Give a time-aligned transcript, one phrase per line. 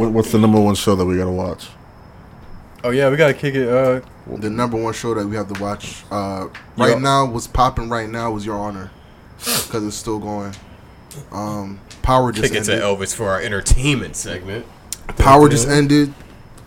[0.00, 1.68] What, what's the number one show that we gotta watch?
[2.82, 3.68] Oh yeah, we gotta kick it.
[3.68, 4.00] Uh,
[4.38, 7.88] The number one show that we have to watch uh, right Yo- now, what's popping
[7.90, 8.90] right now, is Your Honor,
[9.38, 10.54] because it's still going.
[11.32, 12.72] Um, Power just kick it to.
[12.80, 14.64] Elvis for our entertainment segment.
[15.18, 16.14] Power just ended.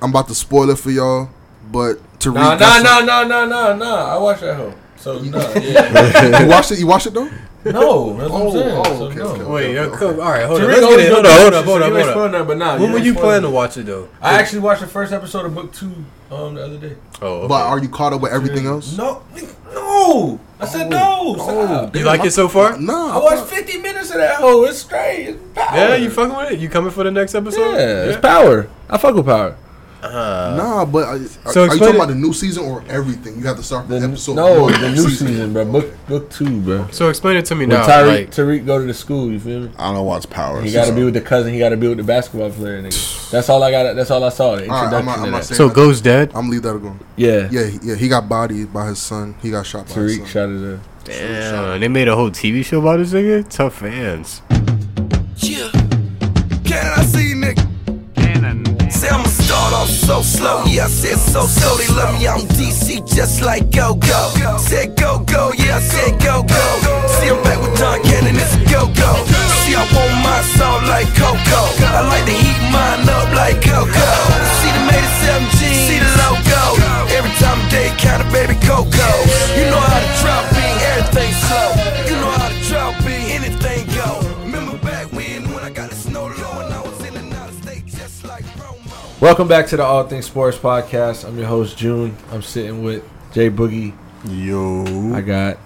[0.01, 1.29] I'm about to spoil it for y'all,
[1.71, 2.35] but Tariq.
[2.35, 4.15] Nah, got nah, some- nah, nah, nah, nah, nah.
[4.15, 4.75] I watched that hoe.
[4.97, 6.41] So no, yeah.
[6.43, 6.79] you watched it?
[6.79, 7.29] You watched it though?
[7.65, 8.71] No, that's what I'm Oh, saying.
[8.77, 9.25] oh, so okay, no.
[9.27, 9.43] okay.
[9.43, 10.67] Wait, yo, come, all right, hold on.
[10.67, 11.09] Tariq Let's always get it.
[11.09, 12.47] go Hold on, hold that up, shit, hold so up, you hold spoiling up.
[12.47, 14.09] But nah, When were you planning to watch it though?
[14.21, 15.93] I actually watched the first episode of book two
[16.31, 16.95] um, the other day.
[17.21, 17.47] Oh, okay.
[17.47, 18.97] But are you caught up with everything else?
[18.97, 19.23] No,
[19.73, 20.39] no.
[20.59, 21.35] I said no.
[21.37, 21.95] Stop.
[21.95, 22.77] you like it so far?
[22.77, 23.19] Nah.
[23.19, 24.63] I watched 50 minutes of that hoe.
[24.63, 25.29] It's straight.
[25.29, 25.77] It's power.
[25.77, 26.59] Yeah, you fucking with it?
[26.59, 27.73] You coming for the next episode?
[27.73, 28.69] Yeah, it's power.
[28.89, 29.57] I fuck with power.
[30.03, 30.55] Uh-huh.
[30.57, 31.19] Nah, but are,
[31.53, 33.37] So are you talking it- about the new season or everything?
[33.39, 34.35] You have to start from The, episode.
[34.35, 35.65] no, one the new season, bro.
[35.65, 36.87] Book book two, bro.
[36.91, 37.85] So explain it to me When now.
[37.85, 39.71] Tariq like, Tariq go to the school, you feel me?
[39.77, 40.61] I don't watch Power.
[40.61, 41.53] He got to so- be with the cousin.
[41.53, 42.81] He got to be with the basketball player.
[42.83, 43.29] Nigga.
[43.31, 43.93] That's all I got.
[43.95, 44.55] That's all I saw.
[44.57, 45.55] The All right, introduction I'm not, I'm not that.
[45.55, 45.75] so that.
[45.75, 46.29] Go's dead.
[46.29, 46.99] I'm gonna leave that alone.
[47.15, 49.35] Yeah, Yeah, yeah, he got bodied by his son.
[49.41, 50.27] He got shot by his Tariq son.
[50.27, 50.73] shot it.
[50.75, 50.79] up.
[50.79, 53.47] Uh, Damn, they made a whole TV show about this nigga.
[53.49, 54.41] Tough fans.
[55.37, 55.69] Yeah.
[56.63, 57.32] Can I see nigga?
[57.32, 57.32] Say I'ma
[59.87, 61.75] so slow, yeah, I said so slow.
[61.77, 64.21] They love me in DC just like go go.
[64.57, 66.63] Said go go, yeah, I said go go.
[67.07, 69.11] See I'm back with Don Cannon, it's a go go.
[69.63, 71.61] See I want my song like Coco.
[71.95, 74.09] I like to heat mine up like Coco.
[74.61, 76.63] See the made it 17, see the logo.
[77.15, 79.09] Every time they count a baby Coco.
[79.57, 81.69] You know how to drop me, everything slow.
[82.07, 82.42] You know
[89.23, 91.25] Welcome back to the All Things Sports Podcast.
[91.25, 92.17] I'm your host June.
[92.29, 93.93] I'm sitting with Jay Boogie.
[94.27, 95.13] Yo.
[95.15, 95.57] I got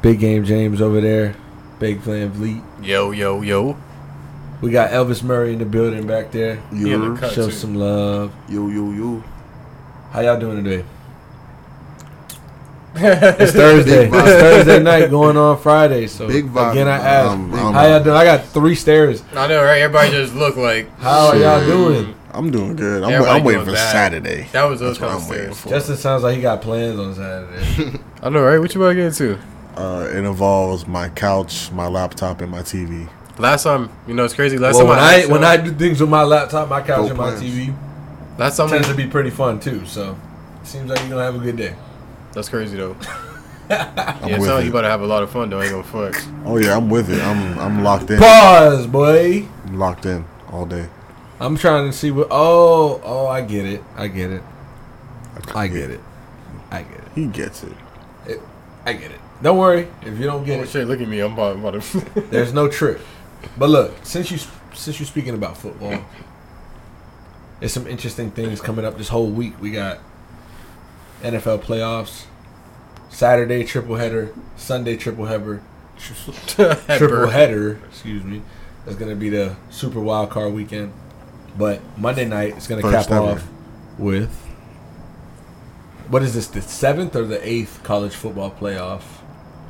[0.00, 1.34] Big Game James over there.
[1.78, 2.62] Big Plan Vliet.
[2.82, 3.76] Yo, yo, yo.
[4.62, 6.62] We got Elvis Murray in the building back there.
[6.72, 7.52] He the Yo, cut, Show too.
[7.52, 8.32] some love.
[8.48, 9.22] yo, yo, yo.
[10.10, 10.84] How y'all doing today?
[13.00, 14.06] It's Thursday.
[14.06, 14.10] It's.
[14.10, 16.06] Thursday night going on Friday.
[16.06, 17.06] So Big vibes, again, I man.
[17.06, 18.16] asked, Um, how y'all doing?
[18.16, 19.22] I got three stares.
[19.34, 19.82] I know, right?
[19.82, 22.14] Everybody just look like How are y'all doing?
[22.38, 23.02] I'm doing good.
[23.02, 23.92] I'm, I'm waiting for bad.
[23.92, 24.46] Saturday.
[24.52, 25.70] that was those That's what I'm waiting for.
[25.70, 27.98] Justin sounds like he got plans on Saturday.
[28.22, 28.60] I know, right?
[28.60, 29.36] What you about to get into?
[29.76, 33.08] Uh, it involves my couch, my laptop, and my TV.
[33.38, 34.56] Last time, you know, it's crazy.
[34.56, 37.00] Last well, time when I, I when I do things with my laptop, my couch,
[37.00, 37.30] Go and my.
[37.32, 37.76] TV,
[38.38, 39.84] last time, tends to be pretty fun too.
[39.84, 40.16] So
[40.62, 41.74] seems like you're gonna have a good day.
[42.32, 42.96] that's crazy though.
[43.68, 44.64] I'm yeah, it with sounds like it.
[44.66, 45.58] you about to have a lot of fun though.
[45.58, 46.28] I ain't gonna flex.
[46.44, 47.20] Oh yeah, I'm with it.
[47.20, 48.20] I'm I'm locked in.
[48.20, 49.44] Pause, boy.
[49.66, 50.88] I'm locked in all day.
[51.40, 52.28] I'm trying to see what.
[52.30, 53.82] Oh, oh, I get it.
[53.96, 54.42] I get it.
[55.54, 56.00] I get it.
[56.70, 57.04] I get it.
[57.14, 57.72] He gets it.
[58.84, 59.20] I get it.
[59.42, 60.68] Don't worry if you don't get Oh it.
[60.68, 60.88] shit!
[60.88, 61.20] Look at me.
[61.20, 62.00] I'm about, about to.
[62.30, 63.00] There's no trip.
[63.56, 64.38] But look, since you
[64.74, 66.04] since you're speaking about football,
[67.60, 69.60] there's some interesting things coming up this whole week.
[69.60, 69.98] We got
[71.22, 72.24] NFL playoffs,
[73.10, 75.62] Saturday triple header, Sunday triple header,
[75.98, 77.80] triple header.
[77.88, 78.42] Excuse me.
[78.84, 80.92] That's gonna be the Super Wild Card weekend.
[81.56, 83.20] But Monday night is gonna cap ever.
[83.20, 83.48] off
[83.98, 84.30] with
[86.08, 86.46] what is this?
[86.46, 89.02] The seventh or the eighth college football playoff?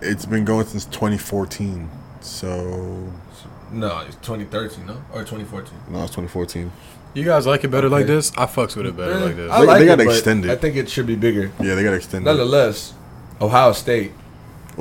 [0.01, 1.89] It's been going since 2014.
[2.21, 3.13] So
[3.73, 5.73] No, it's 2013, no, or 2014.
[5.91, 6.71] no, it's 2014.
[7.15, 8.31] You guys like it better like this?
[8.37, 9.51] I fucks with it better Eh, like this.
[9.51, 10.51] I They- like they it, gotta extend it.
[10.51, 11.51] I think it should be bigger.
[11.61, 12.27] Yeah, they got to extended.
[12.27, 12.93] Nonetheless,
[13.41, 14.13] Ohio State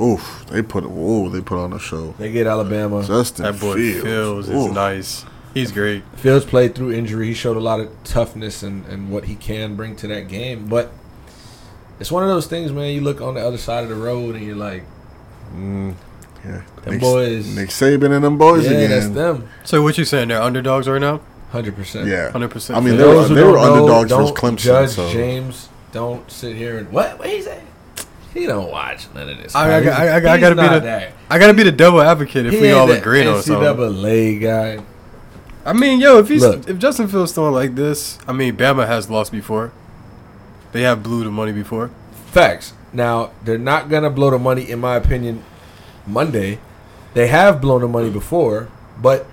[0.00, 2.14] Oof, they put whoa, they put on a show.
[2.18, 3.02] they get Alabama.
[3.02, 5.24] Justin that boy Fields, Fields is nice.
[5.58, 6.02] He's great.
[6.16, 7.26] Fields played through injury.
[7.26, 10.66] He showed a lot of toughness and, and what he can bring to that game.
[10.68, 10.90] But
[12.00, 12.92] it's one of those things, man.
[12.94, 14.84] You look on the other side of the road and you're like,
[15.54, 15.94] Mm,
[16.44, 17.56] yeah, Them Nick, boys.
[17.56, 18.90] Nick Saban and them boys yeah, again.
[18.90, 19.48] that's them.
[19.64, 20.28] So what you saying?
[20.28, 21.20] They're underdogs right now.
[21.52, 22.06] Hundred percent.
[22.06, 22.74] Yeah, 100%.
[22.76, 24.56] I mean, For they were, they were know, underdogs versus Clemson.
[24.58, 25.10] Judge so.
[25.10, 27.18] James, don't sit here and what?
[27.18, 27.62] What he say?
[28.34, 29.54] He don't watch none of this.
[29.56, 31.12] I- I- I- I- I gotta be the- that.
[31.30, 33.64] I gotta be the devil advocate if He we ain't all that agree on something.
[33.66, 34.82] NCAA guy.
[35.68, 36.66] I mean, yo, if he's Look.
[36.68, 39.70] if Justin Fields throwing like this, I mean, Bama has lost before.
[40.72, 41.90] They have blew the money before.
[42.32, 42.72] Facts.
[42.92, 45.44] Now they're not gonna blow the money, in my opinion.
[46.06, 46.58] Monday,
[47.12, 48.68] they have blown the money before,
[49.00, 49.26] but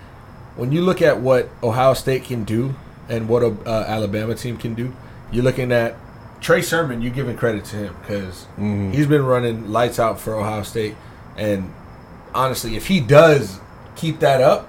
[0.57, 2.75] when you look at what Ohio State can do
[3.07, 4.93] and what a uh, Alabama team can do,
[5.31, 5.95] you're looking at
[6.41, 7.01] Trey Sermon.
[7.01, 8.93] You're giving credit to him because Mhm.
[8.93, 10.95] he's been running lights out for Ohio State,
[11.37, 11.71] and
[12.33, 13.59] honestly, if he does
[13.95, 14.67] keep that up,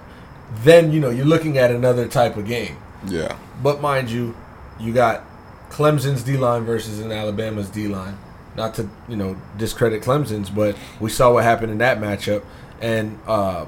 [0.63, 2.77] then you know you're looking at another type of game.
[3.07, 4.35] Yeah, But mind you,
[4.81, 5.23] you got
[5.71, 8.19] Clemson's D line versus an Alabama's D line.
[8.57, 12.45] Not to you know discredit Clemson's, but we saw what happened in that matchup.
[12.81, 13.67] And uh,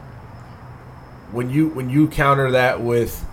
[1.32, 3.24] when you when you counter that with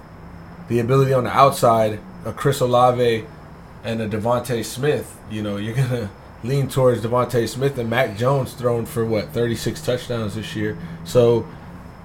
[0.67, 3.25] the ability on the outside, a Chris Olave
[3.83, 6.09] and a DeVonta Smith, you know, you're gonna
[6.43, 10.77] lean towards DeVonta Smith and Mac Jones thrown for what 36 touchdowns this year.
[11.03, 11.47] So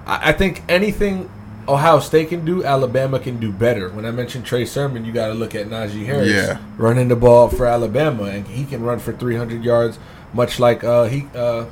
[0.05, 1.29] I, think anything
[1.67, 3.89] Ohio State can do, Alabama can do better.
[3.89, 6.57] When I mentioned Trey Sermon, you got to look at Najee Harris Yeah.
[6.77, 9.99] running the ball for Alabama, and he can run for 300 yards,
[10.33, 11.27] much like uh, he.
[11.35, 11.65] Uh,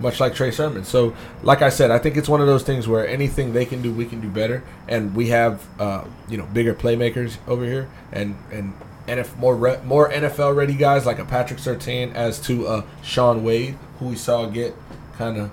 [0.00, 0.82] much like Trey Sermon.
[0.82, 3.80] So, like I said, I think it's one of those things where anything they can
[3.80, 7.88] do, we can do better, and we have, uh, you know, bigger playmakers over here,
[8.12, 8.74] and and
[9.06, 13.44] NF more re- more NFL ready guys like a Patrick Surtain as to uh, Shaun
[13.44, 14.74] Wade, who we saw get
[15.16, 15.50] kind of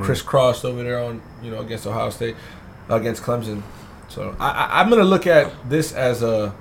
[0.00, 2.36] crisscrossed over there on you know against Ohio State,
[2.88, 3.62] against Clemson.
[4.08, 6.54] So I, I, I'm gonna look at this as a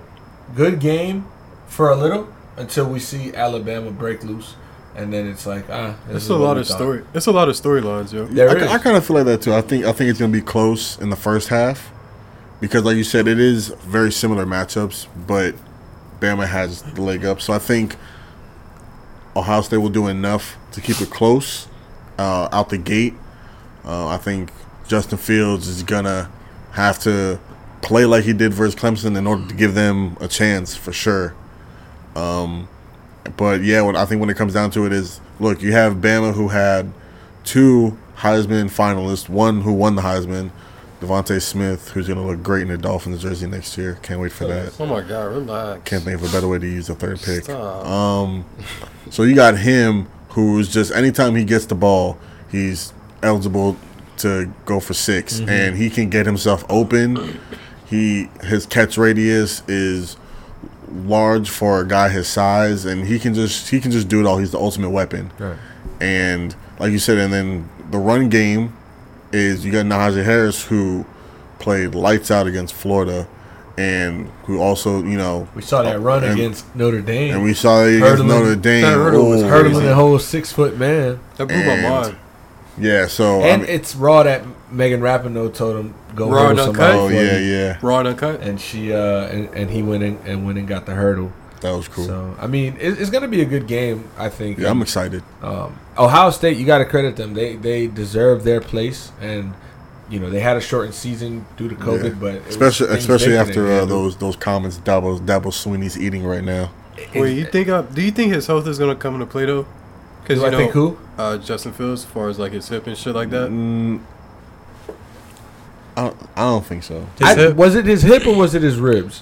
[0.55, 1.25] good game
[1.67, 2.27] for a little
[2.57, 4.55] until we see Alabama break loose,
[4.95, 6.75] and then it's like ah, this It's is a lot of thought.
[6.75, 7.03] story.
[7.13, 8.25] It's a lot of storylines, yo.
[8.25, 8.73] There I.
[8.73, 9.53] I kind of feel like that too.
[9.53, 11.91] I think I think it's gonna be close in the first half
[12.59, 15.55] because, like you said, it is very similar matchups, but
[16.19, 17.41] Bama has the leg up.
[17.41, 17.95] So I think
[19.35, 21.67] Ohio State will do enough to keep it close
[22.17, 23.13] uh, out the gate.
[23.85, 24.51] Uh, I think
[24.87, 26.31] Justin Fields is gonna
[26.71, 27.39] have to
[27.81, 31.35] play like he did versus Clemson in order to give them a chance for sure.
[32.15, 32.67] Um,
[33.37, 35.95] but yeah, what I think when it comes down to it is, look, you have
[35.95, 36.91] Bama who had
[37.43, 40.51] two Heisman finalists, one who won the Heisman,
[41.01, 43.99] DeVonta Smith, who's going to look great in the Dolphins jersey next year.
[44.01, 44.79] Can't wait for that.
[44.79, 45.81] Oh my god, relax.
[45.83, 47.49] Can't think of a better way to use a third pick.
[47.49, 48.45] Um,
[49.09, 52.17] so you got him, who's just anytime he gets the ball,
[52.51, 53.77] he's eligible
[54.17, 55.49] to go for 6 mm-hmm.
[55.49, 57.39] and he can get himself open.
[57.85, 60.17] He his catch radius is
[60.93, 64.25] large for a guy his size, and he can just he can just do it
[64.25, 64.37] all.
[64.37, 65.31] He's the ultimate weapon.
[65.37, 65.57] Right.
[65.99, 68.75] And like you said, and then the run game
[69.31, 71.05] is you got Najee Harris who
[71.59, 73.27] played lights out against Florida,
[73.77, 77.33] and who also you know We saw that run and- against Notre Dame.
[77.35, 78.81] and we saw it against Hurdling- Notre Dame.
[78.83, 81.19] that hurdle was hurdling hurdling a whole six foot man.
[81.37, 82.15] That blew my mind.
[82.77, 86.49] Yeah, so I And mean- it's raw that Megan Rapinoe told him go Raw hurdle
[86.51, 86.97] and somebody.
[86.99, 88.41] oh yeah, yeah, Raw and uncut.
[88.41, 91.31] And she uh and, and he went in and went and got the hurdle.
[91.61, 92.05] that was cool.
[92.05, 94.05] So I mean, it, it's gonna be a good game.
[94.17, 94.57] I think.
[94.59, 95.23] yeah, I'm excited.
[95.41, 97.33] um, Ohio State, you got to credit them.
[97.35, 99.53] They they deserve their place, and
[100.13, 102.19] you know they had a shortened season due to COVID, Yeah.
[102.19, 106.43] but it was especially especially after uh, those those comments Dabo Dabo Swinney's eating right
[106.43, 106.71] now.
[107.15, 107.67] Wait, you think?
[107.69, 109.65] Uh, do you think his health is gonna come into play though?
[110.21, 110.97] Because Do you I know, think who?
[111.17, 113.49] Uh, Justin Fields, as far as like his hip and shit like that.
[113.49, 113.99] Mm,
[115.95, 117.07] I don't, I don't think so.
[117.21, 119.21] I- was it his hip or was it his ribs?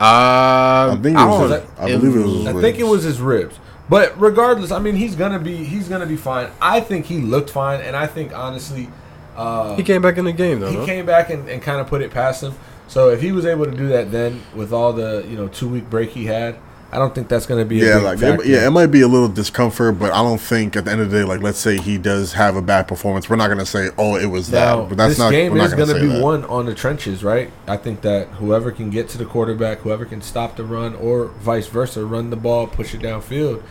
[0.00, 1.50] Uh, I think it was.
[1.50, 2.32] don't- His, I believe it was.
[2.34, 2.90] His I think it ribs.
[2.90, 3.58] was his ribs.
[3.88, 6.48] But regardless, I mean, he's gonna be he's gonna be fine.
[6.60, 8.88] I think he looked fine, and I think honestly,
[9.36, 10.70] uh, He came back in the game though.
[10.70, 10.86] he no?
[10.86, 12.54] came back and, and kind of put it past him.
[12.88, 15.68] So if he was able to do that then with all the you know two
[15.68, 16.56] week break he had,
[16.92, 18.86] I don't think that's going to be a Yeah, big like it, yeah, it might
[18.86, 21.42] be a little discomfort, but I don't think at the end of the day, like
[21.42, 24.50] let's say he does have a bad performance, we're not gonna say, oh, it was
[24.52, 24.88] Now, that.
[24.90, 25.32] But that's this not.
[25.32, 26.22] game is gonna going to say be that.
[26.22, 27.50] won on the trenches, right?
[27.66, 31.26] I think that whoever can get to the quarterback, whoever can stop the run, or
[31.40, 33.62] vice versa, run the ball, push it downfield,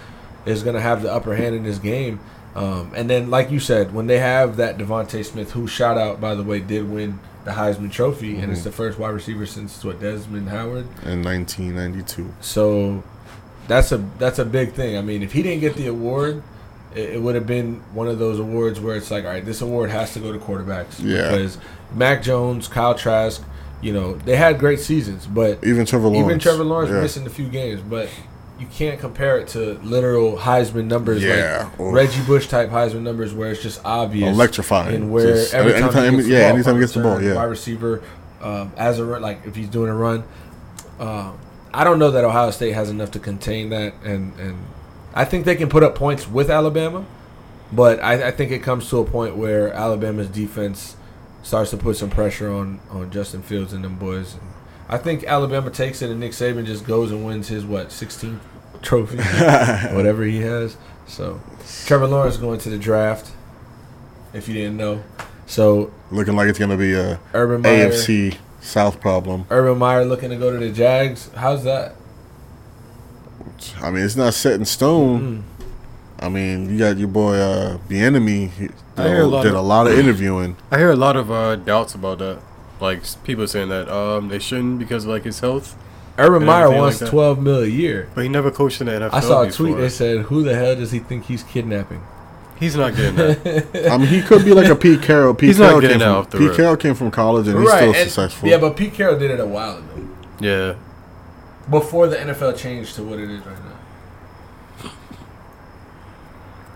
[0.46, 2.20] is going to have the upper hand in this game.
[2.56, 6.22] Um, and then, like you said, when they have that DeVonta Smith, who shout out
[6.22, 8.70] by the way did win the Heisman Trophy, and it's Mm-hmm.
[8.70, 10.88] the first wide receiver since what Desmond Howard.
[11.04, 12.34] in 1992.
[12.42, 13.04] So
[13.68, 14.98] that's a that's a big thing.
[14.98, 16.44] I mean, if he didn't get the award,
[16.96, 19.62] it, it would have been one of those awards where it's like, all right, this
[19.62, 21.00] award has to go to quarterbacks.
[21.04, 21.32] Yeah.
[21.32, 21.58] Because
[21.94, 23.44] Mac Jones, Kyle Trask,
[23.82, 26.26] you know, they had great seasons, but Even Trevor Lawrence.
[26.28, 27.02] even Trevor Lawrence yeah.
[27.02, 28.08] missing a few games, but.
[28.60, 31.68] You can't compare it to literal Heisman numbers, Yeah.
[31.72, 31.94] like Oof.
[31.94, 34.96] Reggie Bush type Heisman numbers, where it's just obvious, Electrifying.
[34.96, 37.22] and where Just every time, anytime- he gets yeah, ball, anytime he gets the ball,
[37.22, 37.34] yeah.
[37.36, 38.02] wide receiver,
[38.42, 40.24] um, as a run, like if he's doing a run,
[41.00, 41.34] um,
[41.74, 44.56] I don't know that Ohio State has enough to contain that, and and
[45.14, 47.04] I think they can put up points with Alabama,
[47.74, 50.96] but I, I think it comes to a point where Alabama's defense
[51.44, 54.36] starts to put some pressure on on Justin Fields and them boys.
[54.88, 58.40] I think Alabama takes it, and Nick Saban just goes and wins his what 16th
[58.82, 59.18] trophy,
[59.96, 60.78] whatever he has.
[61.08, 61.42] So
[61.86, 63.32] Trevor Lawrence going to the draft.
[64.34, 65.02] If you didn't know,
[65.48, 69.46] so Looking like it's gonna be a Urban Meyer, AFC South problem.
[69.50, 71.30] Urban Meyer looking to go to the Jags.
[71.36, 71.96] How's that?
[73.82, 75.44] I mean, it's not set in stone.
[75.60, 75.66] Mm.
[76.20, 78.50] I mean, you got your boy uh, Bieniemy.
[78.50, 80.58] He I hear a lot did of- a lot of interviewing.
[80.72, 82.40] I hear a lot of uh, doubts about that.
[82.80, 85.78] Like people saying that um they shouldn't because of like his health,
[86.18, 88.10] Urban Meyer wants like twelve mil a year.
[88.14, 89.14] but he never coached in the NFL.
[89.14, 89.68] I saw a before.
[89.68, 92.02] tweet that said, "Who the hell does he think he's kidnapping?"
[92.60, 93.92] He's not getting that.
[93.92, 95.34] I mean, he could be like a Pete Carroll.
[95.36, 96.58] Pete He's not Carroll getting came that from, off the Pete rip.
[96.58, 98.48] Carroll came from college and he's still and- successful.
[98.50, 100.08] Yeah, but Pete Carroll did it a while ago.
[100.40, 100.76] yeah.
[101.70, 103.58] Before the NFL changed to what it is right
[104.84, 104.92] now.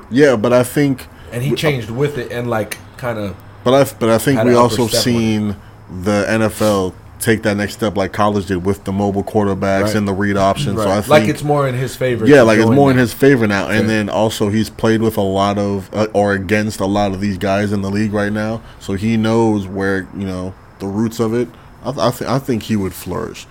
[0.10, 3.94] yeah, but I think, And he changed with it and like kind of but I,
[4.00, 5.56] but I think we also upper step seen
[5.89, 9.96] the NFL take that next step like college did with the mobile quarterbacks Right.
[9.96, 10.77] and the read option.
[10.77, 12.25] So I think, like it's more in his favor.
[12.25, 13.65] yeah, like it's more in his favor now.
[13.65, 13.77] Okay.
[13.77, 17.19] And then also he's played with a lot of uh, or against a lot of
[17.19, 21.19] these guys in the league right now, so he knows where you know the roots
[21.19, 21.50] of it.
[21.84, 23.48] I, th- I, th- I think he would flourish.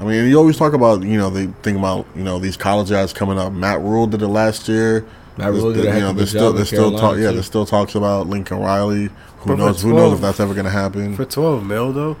[0.00, 2.90] I mean, you always talk about you know they think about you know these college
[2.90, 3.52] guys coming up.
[3.52, 5.06] Matt Rhule did it last year.
[5.36, 7.18] Matt Rhule did a you know, there's still there's still talk.
[7.18, 9.10] Yeah, there's still talks about Lincoln Riley.
[9.38, 9.82] Who But for knows?
[9.82, 11.14] Who knows if that's ever going to happen?
[11.16, 12.16] For 12 mil, though,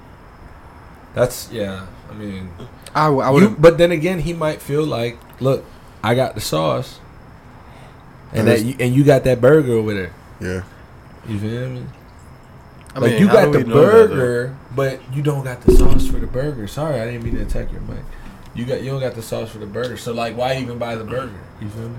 [1.14, 1.86] That's yeah.
[2.10, 2.50] I mean,
[2.94, 3.08] I,
[3.38, 5.64] you, would but then again, he might feel like, look,
[6.02, 7.00] I got the sauce,
[8.32, 10.12] and And that you, and you got that burger over there.
[10.40, 10.62] yeah,
[11.26, 11.84] You feel me?
[12.94, 16.06] I like mean, you got the we that, burger, but you don't got the sauce
[16.06, 16.66] for the burger.
[16.66, 18.04] Sorry, I didn't mean to attack your mic.
[18.54, 19.96] You got you don't got the sauce for the burger.
[19.96, 21.40] So like, why even buy the burger?
[21.60, 21.96] You feel me?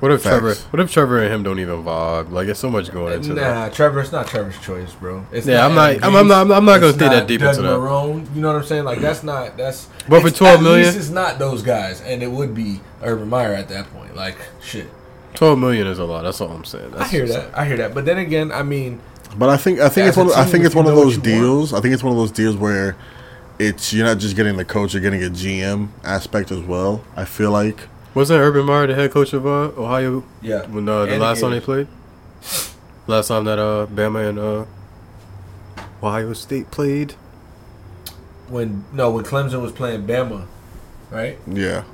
[0.00, 0.38] What if Facts.
[0.38, 0.54] Trevor?
[0.70, 2.30] What if Trevor and him don't even vibe?
[2.32, 3.54] Like, it's so much going into that.
[3.54, 4.00] Nah, Trevor.
[4.00, 5.26] It's not Trevor's choice, bro.
[5.30, 6.56] It's Yeah, I'm not- I'm- I'm not- Gase.
[6.56, 7.68] I'm not gonna It's think that deep Doug into that.
[7.78, 8.26] Marrone.
[8.34, 8.84] You know what I'm saying?
[8.84, 9.86] Like that's not that's.
[10.08, 10.86] But for it's- 12 at million?
[10.86, 14.16] least it's not those guys, and it would be Urban Meyer at that point.
[14.16, 14.88] Like shit.
[15.34, 16.22] 12 million is a lot.
[16.24, 16.92] That's all I'm saying.
[16.98, 17.50] I hear just- that.
[17.58, 17.94] I hear that.
[17.94, 19.00] But then again, I mean,
[19.38, 20.26] but I think I think it's one.
[20.28, 21.24] Of, I think it's one of those you want.
[21.24, 21.72] deals.
[21.74, 22.96] I think it's one of those deals where
[23.58, 27.02] it's you're not just getting the coach, you're getting a GM aspect as well.
[27.16, 27.80] I feel like
[28.14, 30.66] Wasn't Urban Meyer the head coach of uh, Ohio yeah.
[30.66, 31.86] when uh, the And last time they played?
[33.06, 34.64] Last time that uh, Bama and uh,
[36.02, 37.12] Ohio State played.
[38.48, 40.46] When no, when Clemson was playing Bama,
[41.10, 41.38] right?
[41.46, 41.84] yeah,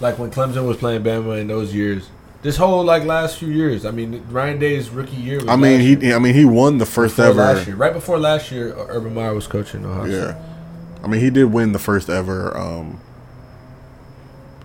[0.00, 2.10] Like when Clemson was playing Bama in those years.
[2.42, 3.84] This whole like last few years.
[3.84, 5.36] I mean, Ryan Day's rookie year.
[5.38, 5.98] Was I mean last year.
[6.00, 7.38] he I mean he won the first Before ever.
[7.40, 10.04] last year, right before last year, Urban Meyer was coaching Ohio.
[10.06, 10.16] State.
[10.16, 10.42] Yeah,
[11.04, 13.00] I mean he did win the first ever um,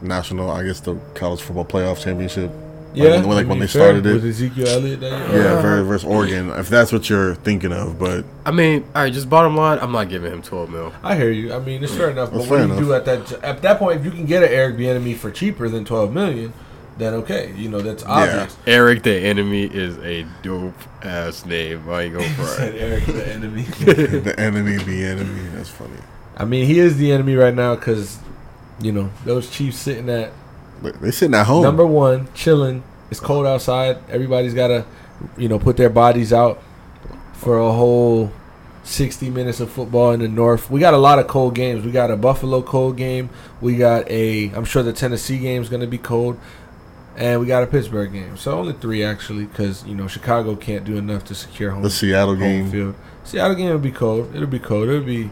[0.01, 0.51] national.
[0.51, 2.51] I guess the college football playoff championship.
[2.93, 4.13] Yeah, when- like, when they started it.
[4.13, 4.99] with Ezekiel Elliott.
[4.99, 5.43] That year.
[5.43, 5.61] Yeah, uh-huh.
[5.61, 6.49] very versus Oregon.
[6.49, 9.13] If that's what you're thinking of, but I mean, all right.
[9.13, 10.93] Just bottom line, I'm not giving him 12 mil.
[11.03, 11.53] I hear you.
[11.53, 12.31] I mean, it's fair enough.
[12.31, 13.99] But That's what do you do at that at that point?
[13.99, 16.53] If you can get an Eric Bieniemy for cheaper than twelve million,
[16.97, 17.53] then okay.
[17.55, 18.57] You know that's obvious.
[18.67, 20.73] Eric the enemy is a dope
[21.05, 21.89] ass name.
[21.89, 22.75] I ain't go for it.
[22.75, 23.61] Eric the enemy.
[23.79, 25.47] the enemy be enemy.
[25.53, 25.95] That's funny.
[26.37, 28.19] I mean, he is the enemy right now because
[28.81, 30.31] you know those Chiefs sitting at
[30.81, 31.63] They- sitting at home.
[31.63, 32.83] number one, chilling.
[33.09, 33.97] It's cold outside.
[34.09, 34.85] Everybody's got to,
[35.37, 36.61] you know, put their bodies out
[37.33, 38.31] for a whole
[38.83, 40.71] 60 minutes of football in the North.
[40.71, 41.83] We got a lot of cold games.
[41.85, 43.29] We got a Buffalo cold game.
[43.59, 46.39] We got a, I'm sure the Tennessee game is going to be cold.
[47.17, 48.37] And we got a Pittsburgh game.
[48.37, 51.89] So only three, actually, because, you know, Chicago can't do enough to secure home, the
[51.89, 52.71] Seattle home game.
[52.71, 52.95] field.
[53.25, 54.33] Seattle game will be cold.
[54.33, 54.87] It'll be cold.
[54.87, 55.29] It'll be.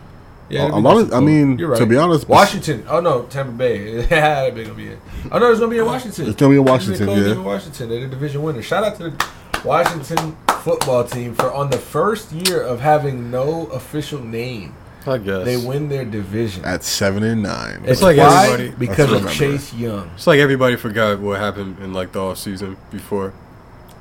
[0.50, 1.78] Yeah, A- a lot of- and I mean, You're right.
[1.80, 2.84] to be honest, Washington.
[2.90, 4.02] Oh no, Tampa Bay.
[4.12, 4.98] yeah, they're gonna be in.
[5.32, 6.28] Oh no, it's gonna be in Washington.
[6.28, 7.32] It's gonna be in Washington, be yeah.
[7.34, 7.90] in Washington.
[7.90, 8.62] They're the division winner.
[8.62, 9.26] Shout out to the
[9.64, 14.74] Washington football team for on the first year of having no official name,
[15.06, 15.46] I guess.
[15.46, 16.66] they win their division.
[16.66, 17.84] at seven and nine.
[17.86, 18.48] It's like why?
[18.50, 20.10] everybody- because of Chase Young.
[20.16, 23.34] It's like everybody forgot what happened in like the off season before.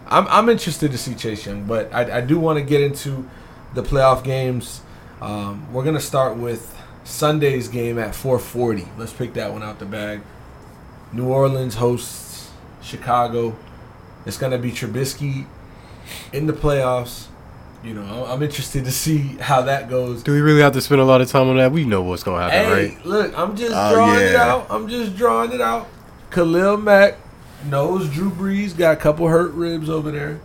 [0.07, 3.28] I'm I'm interested to see Chase Young, but I, I do want to get into
[3.75, 4.81] the playoff games.
[5.20, 8.87] Um, we're gonna start with Sunday's game at 4:40.
[8.98, 10.20] Let's pick that one out the bag.
[11.12, 12.50] New Orleans hosts
[12.82, 13.56] Chicago.
[14.26, 15.46] It's gonna be Trubisky
[16.32, 17.25] in the playoffs.
[17.82, 20.22] You know, I'm- I'm interested to see how that goes.
[20.22, 21.70] Do we really have to spend a lot of time on that?
[21.72, 23.06] We know what's gonna happen, Hey, right?
[23.06, 24.66] look, I'm just Oh, drawing it out.
[24.68, 25.87] I'm just drawing it out.
[26.30, 27.16] Khalil Mack
[27.70, 30.38] knows Drew Brees got a couple hurt ribs over there.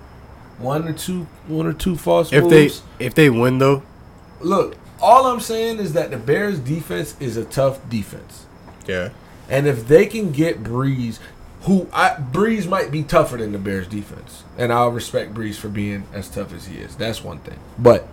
[0.59, 2.81] One or two, one or two false If moves.
[2.99, 3.81] they if they win though,
[4.43, 8.45] look, all I'm saying is that the Bears' defense is a tough defense,
[8.87, 9.09] yeah.
[9.49, 11.19] and if they can get Brees,
[11.63, 15.69] who I Brees might be tougher than the Bears' defense, and I'll respect Brees for
[15.69, 16.95] being as tough as he is.
[16.95, 18.07] That's one thing, but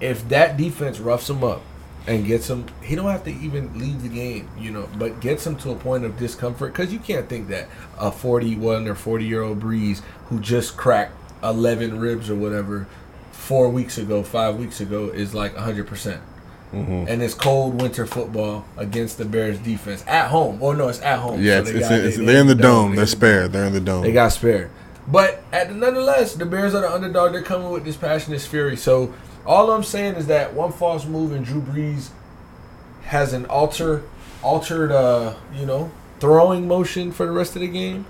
[0.00, 1.62] if that defense roughs him up
[2.06, 5.46] and gets him, he don't have to even leave the game, you know, but gets
[5.46, 9.24] him to a point of discomfort because you can't think that a 41 or 40
[9.24, 12.86] year old Brees who just cracked 11 ribs or whatever
[13.44, 16.20] four weeks ago, five weeks ago is like 100 percent.
[16.72, 17.06] Mm-hmm.
[17.08, 20.58] And it's cold winter football against the Bears defense at home.
[20.60, 21.40] Oh no, it's at home.
[21.40, 22.90] yeah, So it's, they it's, got- it's, they- they're in the dome.
[22.90, 23.52] They- They're spared.
[23.52, 24.02] They're in the dome.
[24.02, 24.70] they got spared.
[25.06, 27.32] But at nonetheless, the Bears are the underdog.
[27.32, 28.76] They're coming with this passion, this fury.
[28.76, 29.12] So
[29.46, 32.08] all I'm saying is that one false move and Drew Brees
[33.02, 34.02] has an alter,
[34.42, 38.06] altered, uh, you know, throwing motion for the rest of the game.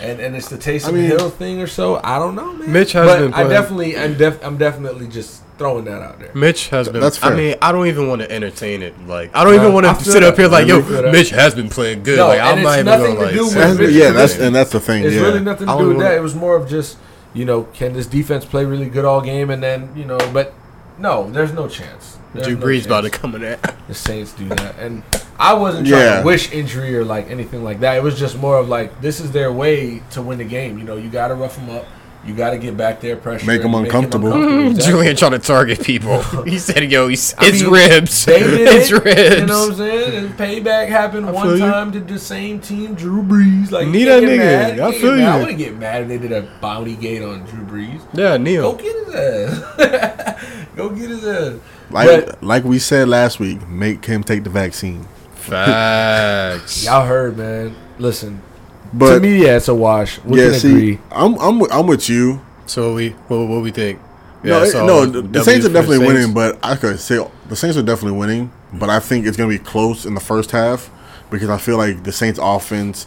[0.00, 2.00] And and it's the Taysom I mean- Hill thing or so.
[2.02, 2.72] I don't know, man.
[2.72, 6.30] Mitch has but been I definitely, I'm def, I'm definitely just throwing that out there.
[6.34, 7.00] Mitch has been.
[7.00, 7.32] that's fair.
[7.32, 8.94] I mean, I don't even want to entertain it.
[9.08, 11.02] Like, I don't No, even want to feel sit up here like, yo, really feel
[11.02, 11.12] that.
[11.12, 12.16] Mitch has been playing good.
[12.18, 13.34] No, like, and I'm it's not even gonna like.
[13.34, 15.02] do with Mitch yeah, that's and that's the thing.
[15.02, 15.22] It's yeah.
[15.22, 16.16] really nothing to I do with don't that.
[16.16, 16.96] It was more of just,
[17.34, 20.54] you know, can this defense play really good all game and then, you know, but
[20.96, 22.18] no, there's no chance.
[22.34, 23.58] There's Drew no Brees about to come in there.
[23.88, 25.02] The Saints do that, and
[25.38, 26.20] I wasn't trying Yeah.
[26.20, 27.96] to wish injury or like anything like that.
[27.96, 30.78] It was just more of like this is their way to win the game.
[30.78, 31.86] You know, you got to rough them up.
[32.26, 34.32] You got to get back there, pressure, Make them uncomfortable.
[34.68, 34.92] Exactly.
[34.92, 36.20] Julian trying to target people.
[36.44, 38.26] he said, "Yo, he's, I it's mean, ribs.
[38.28, 39.04] It's it.
[39.04, 40.24] ribs." You know what I'm saying?
[40.26, 41.64] And payback happened I one feel you.
[41.64, 43.70] time to the same team, Drew Brees.
[43.70, 44.36] Like, you Need that nigga.
[44.38, 44.80] mad.
[44.80, 45.28] I feel get mad.
[45.28, 45.40] I you.
[45.40, 48.00] wouldn't get mad if they did a bounty gate on Drew Brees.
[48.12, 48.72] yeah, Neil.
[48.72, 50.44] Go get his ass.
[50.76, 51.54] Go get his ass.
[51.90, 55.06] Like But- like we said last week, make him take the vaccine.
[55.48, 56.84] Facts.
[56.86, 57.74] Y'all heard, man.
[57.98, 58.42] Listen,
[58.92, 60.18] But to me, yeah, it's a wash.
[60.24, 60.98] We yeah, can see, agree.
[61.10, 62.40] I'm I'm with, I'm with you.
[62.66, 64.00] So we, what, what we think?
[64.44, 66.12] no, so no, the, the W Saints are definitely Saints.
[66.14, 69.48] winning, but I could say the Saints are definitely winning, but I think it's gonna
[69.48, 70.90] be close in the first half
[71.30, 73.06] because I feel like the Saints offense,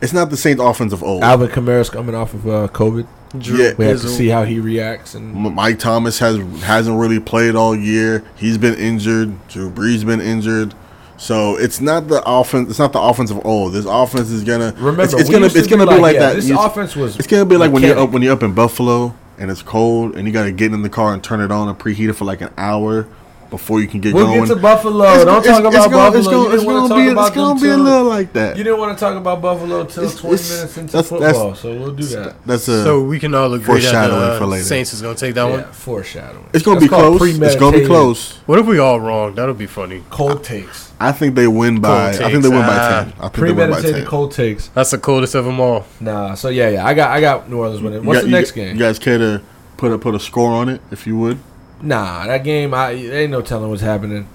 [0.00, 1.22] it's not the Saints offense of old.
[1.22, 3.06] Alvin Kamara's coming off of uh, COVID.
[3.38, 3.72] Drew Yeah.
[3.78, 5.14] We have to see how he reacts.
[5.14, 8.24] And Mike Thomas has hasn't really played all year.
[8.36, 9.48] He's been injured.
[9.48, 10.74] Drew Brees been injured.
[11.22, 12.68] So it's not the offense.
[12.68, 13.74] It's not the offense of oh, old.
[13.74, 16.34] This offense is gonna remember, It's, it's gonna it's gonna be like, yeah, that.
[16.34, 17.16] This You- offense was.
[17.16, 20.16] It's gonna be like when you're up when you're up in Buffalo and it's cold
[20.16, 22.24] and you gotta get in the car and turn it on and preheat it for
[22.24, 23.06] like an hour
[23.52, 24.40] before you can get We'll going.
[24.40, 25.04] get to Buffalo.
[25.04, 26.18] It's- Don't it's- talk it's about gonna- Buffalo.
[26.18, 27.76] It's gonna, you it's didn't want gonna to be, talk about it's gonna be a
[27.76, 28.56] little like that.
[28.56, 31.32] You didn't want to talk about Buffalo until It's- 20 it's- minutes into that's- that's-
[31.36, 32.34] football, so we'll do that.
[32.46, 32.82] That's a.
[32.82, 34.64] So we can all agree that Foreshadowing for the later.
[34.64, 35.64] Saints is gonna take that Yeah, one.
[35.72, 36.44] foreshadowing.
[36.54, 37.22] it's gonna That's be close.
[37.42, 38.38] It's gonna be close.
[38.46, 39.34] What if we all wrong?
[39.34, 40.02] That'll be funny.
[40.10, 40.90] Cold takes.
[40.98, 42.08] I think they win by.
[42.08, 43.12] I think they win by takes, ten.
[43.20, 44.06] I think they win by Premeditated ten.
[44.06, 44.68] cold takes.
[44.74, 45.84] That's the coldest of them all.
[46.00, 46.86] Nah, so yeah, yeah.
[46.86, 48.04] I got I got New Orleans winning.
[48.04, 48.76] What's You the next you, game?
[48.76, 49.42] You guys care to
[49.76, 51.38] put a put a score on it if you would?
[51.82, 54.28] Nah, that game, I ain't no telling what's happening.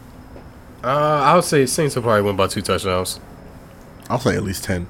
[0.84, 3.20] Uh, I would say Saints will probably win by two touchdowns.
[4.10, 4.88] I'll say at least ten.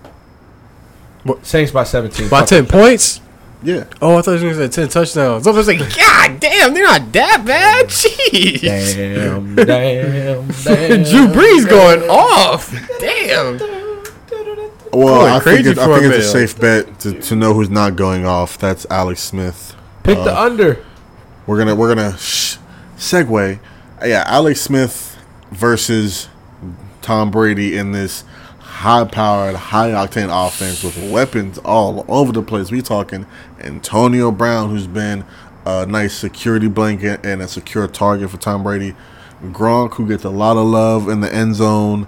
[1.44, 2.30] Saints by 17.
[2.30, 3.22] By ten points?
[3.64, 3.86] Yeah.
[4.02, 5.46] Oh, I thought you were gonna say ten touchdowns.
[5.48, 7.86] I was like, God damn, they're not that bad.
[7.88, 8.62] Jeez.
[8.62, 11.04] Damn, damn, damn.
[11.04, 12.72] Drew Brees going off.
[13.00, 13.60] Damn.
[14.94, 17.36] Well, Going I think crazy it's, I a think it's a safe bet to, to
[17.36, 18.58] know who's not going off.
[18.58, 19.76] That's Alex Smith.
[20.04, 20.86] Pick the Uh, under.
[21.48, 22.58] We're gonna we're gonna sh-
[22.98, 23.60] segue.
[24.06, 25.18] Yeah, Alex Smith
[25.52, 26.28] versus
[27.02, 28.24] Tom Brady in this
[28.60, 32.70] high-powered, high-octane offense with weapons all over the place.
[32.70, 33.26] We talking
[33.60, 35.24] Antonio Brown, who's been
[35.66, 38.94] a nice security blanket and a secure target for Tom Brady.
[39.46, 42.08] Gronk, who gets a lot of love in the end zone.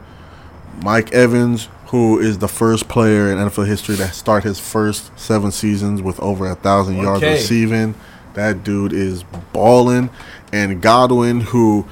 [0.84, 5.52] Mike Evans, who is the first player in NFL history to start his first seven
[5.52, 7.96] seasons with over a thousand yards receiving.
[8.34, 10.10] That dude is balling.
[10.52, 11.86] And Godwin, who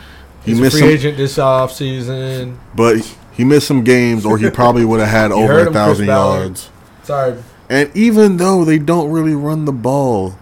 [0.43, 2.57] he He's a missed free some, agent this offseason.
[2.75, 2.97] but
[3.33, 5.73] he missed some games, or he probably would have had You over heard a him,
[5.73, 6.39] Chris thousand Ballard.
[6.41, 6.69] yards.
[7.03, 7.43] Sorry.
[7.69, 10.35] And even though they don't really run the ball,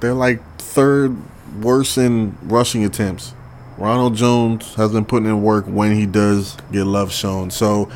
[0.00, 1.16] they're like third
[1.62, 3.32] worst in rushing attempts.
[3.78, 7.50] Ronald Jones has been putting in work when he does get love shown.
[7.50, 7.90] So,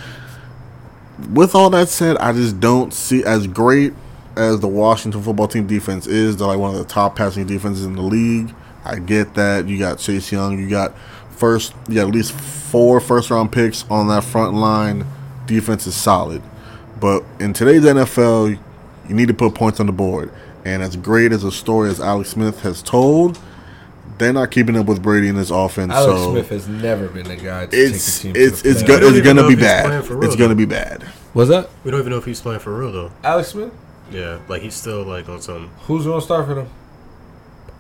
[1.33, 3.93] with all that said, I just don't see as great
[4.39, 6.37] as the Washington football team defense is.
[6.37, 8.55] They're like one of the top passing defenses in the league.
[8.85, 9.67] I get that.
[9.67, 10.59] You got Chase Young.
[10.59, 10.97] You got
[11.31, 11.75] first.
[11.89, 15.05] You got at least four first round picks on that front line.
[15.47, 16.43] Defense is solid.
[17.01, 18.59] But in today's NFL,
[19.09, 20.33] you need to put points on the board.
[20.65, 23.39] And as great as a story as Alex Smith has told,
[24.19, 25.93] they're not keeping up with Brady in this offense.
[25.93, 28.65] Alex so Smith has never been the guy to it's take the team it's to
[28.65, 30.11] the it's, go, it's gonna be if he's playing bad.
[30.11, 31.05] real, It's gonna be bad.
[31.35, 33.13] Was that We don't even know if he's playing for real though.
[33.23, 33.73] Alex Smith?
[34.11, 35.69] Yeah, like he's still like on some.
[35.87, 36.69] Who's going to start for them?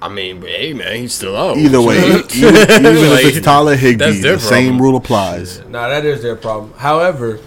[0.00, 1.56] I mean, hey man, he's still out.
[1.56, 5.60] Either way, even, even Like, if it's Tyler Higbee, that's their the same rule applies.
[5.66, 6.72] Nah, that is their problem.
[6.76, 7.40] However,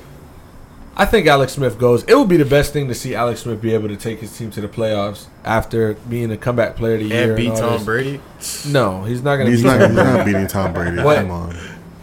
[0.97, 2.03] I think Alex Smith goes.
[2.03, 4.37] It would be the best thing to see Alex Smith be able to take his
[4.37, 7.27] team to the playoffs after being a comeback player of the year.
[7.29, 7.83] and beat all Tom this.
[7.85, 8.21] Brady.
[8.67, 10.17] No, he's not going to He's beat not, Tom he's Brady.
[10.17, 11.01] not beating Tom Brady.
[11.01, 11.15] What?
[11.19, 11.55] Come on.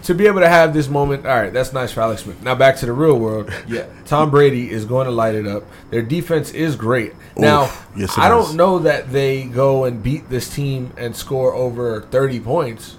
[0.09, 2.42] To be able to have this moment, all right, that's nice for Alex Smith.
[2.42, 3.53] Now back to the real world.
[3.68, 5.64] Yeah, Tom Brady is going to light it up.
[5.90, 7.12] Their defense is great.
[7.37, 8.55] Now, yes, I don't is.
[8.55, 12.97] know that they go and beat this team and score over 30 points.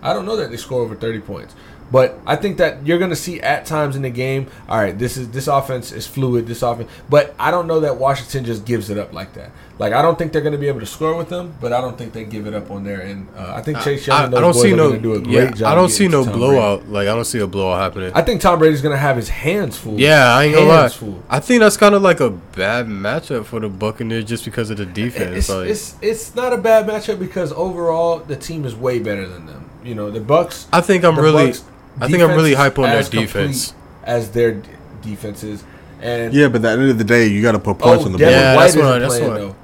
[0.00, 1.56] I don't know that they score over 30 points.
[1.92, 4.98] But I think that you're going to see at times in the game, all right,
[4.98, 8.64] this is this offense is fluid, this offense, but I don't know that Washington just
[8.64, 9.50] gives it up like that.
[9.78, 11.82] Like I don't think they're going to be able to score with them, but I
[11.82, 13.00] don't think they give it up on there.
[13.00, 14.96] And uh, I think Chase Young I, and I don't see no.
[14.96, 15.72] do a great Yeah, job.
[15.72, 16.88] I don't see no Tom blowout.
[16.88, 18.12] Like I don't see a blowout happening.
[18.14, 20.00] I think Tom Brady's going to have his hands full.
[20.00, 20.80] yeah, I ain't gonna lie.
[20.82, 21.22] Hands full.
[21.28, 24.78] I think that's kind of like a bad matchup for the Buccaneers just because of
[24.78, 25.36] the defense.
[25.36, 29.28] It's, like, it's it's not a bad matchup because overall the team is way better
[29.28, 29.68] than them.
[29.84, 30.68] You know the Bucks.
[30.72, 31.48] I think I'm really.
[31.48, 31.64] Bucks
[32.00, 33.74] I think I'm really defense hype on their as defense.
[34.04, 34.68] as their d-
[35.02, 35.64] defenses.
[36.00, 38.06] And Yeah, but at the end of the day, you got to put points oh,
[38.06, 38.42] on the Devin board.
[38.42, 39.56] Yeah, White that's isn't what I- that's playing what- though.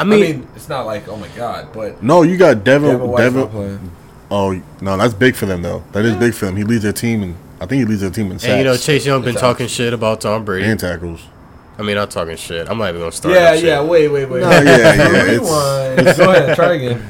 [0.00, 2.90] I I mean, mean, it's not like oh my god, but No, you got Devin.
[2.90, 3.48] Devin White's Devin.
[3.48, 3.90] playing.
[4.30, 5.82] oh no, that's big for them though.
[5.92, 6.56] That is big for them.
[6.56, 8.64] He leads their team, and I think he leads their team in sacks and you
[8.64, 10.68] know Chase Young been It's talking shit about Tom Brady.
[10.68, 11.20] and tackles.
[11.78, 12.68] I mean, I'm talking shit.
[12.68, 13.34] I'm not even gonna start.
[13.34, 13.80] Yeah, yeah.
[13.80, 13.88] shit.
[13.88, 14.40] Wait, wait, wait.
[14.42, 14.94] No, yeah, yeah,
[15.32, 16.16] it's- Rewind.
[16.16, 17.02] Go ahead, try again.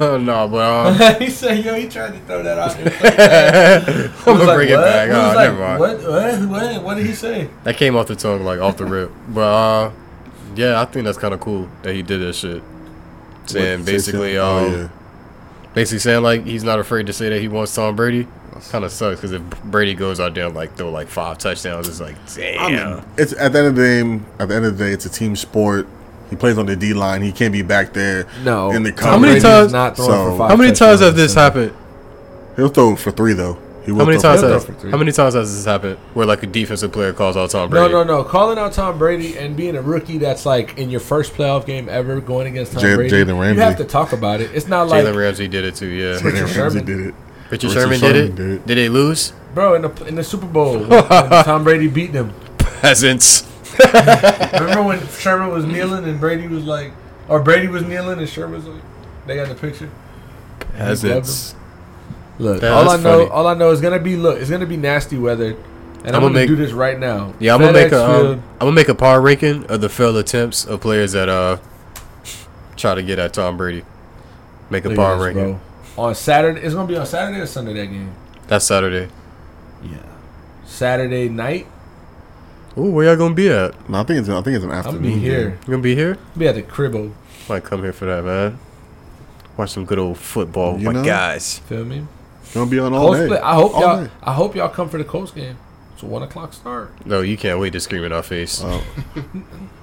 [0.00, 4.12] Oh no, but um, he said, "Yo, he tried to throw that out." there.
[4.26, 5.10] I'm gonna bring it back.
[5.10, 5.80] Oh, like, never mind.
[5.80, 5.98] What?
[6.02, 6.48] What?
[6.48, 6.82] What?
[6.82, 7.48] What did he say?
[7.64, 9.10] That came off the tongue, like off the rip.
[9.28, 9.90] But uh,
[10.56, 12.62] yeah, I think that's kind of cool that he did that shit.
[13.46, 14.88] Saying What, basically, oh, um, yeah.
[15.74, 18.26] basically saying like he's not afraid to say that he wants Tom Brady.
[18.70, 21.88] Kind of sucks because if Brady goes out there and like throw like five touchdowns,
[21.88, 22.94] it's like I damn.
[22.96, 24.26] mean, it's at the end of the game.
[24.38, 25.88] At the end of the day, it's a team sport.
[26.30, 27.20] He plays on the D line.
[27.22, 28.26] He can't be back there.
[28.44, 28.70] No.
[28.70, 29.28] in the Tom coverage.
[29.30, 31.72] many times- Not so- for five How many times has this happened?
[32.56, 33.58] He'll throw for three though.
[33.84, 34.90] He will How many throw times for has three.
[34.90, 37.80] how many times has this happened where like a defensive player calls out Tom No,
[37.80, 37.92] Brady?
[37.92, 38.16] no, no.
[38.18, 38.24] No.
[38.24, 41.88] Calling out Tom Brady and being a rookie that's like in your first playoff game
[41.90, 43.10] ever going against Tom Jay- Brady.
[43.24, 43.56] Jalen Ramsey.
[43.56, 44.50] You have to talk about it.
[44.54, 45.88] It's not like, Jalen Ramsey did it too.
[45.88, 47.14] Yeah, Jalen Richard Ramsey did it.
[47.54, 48.36] Richard, Richard Sherman, Sherman did it.
[48.36, 48.66] did it.
[48.66, 49.32] Did they lose?
[49.54, 50.88] bro, in the in the Super Bowl, when
[51.44, 52.32] Tom Brady beat them.
[52.58, 53.48] Peasants.
[53.94, 56.92] Remember when Sherman was kneeling and Brady was like,
[57.28, 58.82] or Brady was kneeling and Sherman was like,
[59.26, 59.90] they got the picture.
[60.76, 61.54] Peasants.
[62.38, 63.30] Look, Yeah, all I know, funny.
[63.30, 65.56] all I know is gonna be look, it's gonna be nasty weather,
[66.04, 67.32] and I'm, I'ma gonna make- do this right now.
[67.38, 69.80] Yeah, I'm gonna make FedEx a um, Field- I'm gonna make a power ranking of
[69.80, 71.58] the failed attempts of players that uh
[72.76, 73.84] try to get at Tom Brady.
[74.70, 75.52] Make a Look power this, ranking.
[75.52, 75.60] bro.
[75.96, 78.12] On Saturday, it's gonna be on Saturday or Sunday that game.
[78.48, 79.08] That's Saturday.
[79.82, 79.98] Yeah,
[80.64, 81.66] Saturday night.
[82.76, 83.88] Ooh, where y'all gonna be at?
[83.88, 84.28] No, I think it's.
[84.28, 84.96] I think it's an afternoon.
[84.96, 85.50] I'm gonna be here.
[85.50, 85.58] game.
[85.60, 86.18] You gonna be here?
[86.36, 87.10] Be at the cribbo.
[87.12, 87.14] Oh.
[87.48, 88.58] Might come here for that, man.
[89.56, 91.04] Watch some good old football with You my know?
[91.04, 91.58] guys.
[91.60, 92.06] Feel me?
[92.52, 93.26] Gonna be on all Colts day.
[93.28, 94.04] play, I hope All y'all.
[94.04, 94.10] day.
[94.22, 95.56] I hope y'all come for the Colts game.
[95.92, 96.92] It's a one o'clock start.
[97.06, 98.60] No, you can't wait to scream in our face.
[98.64, 98.82] Oh.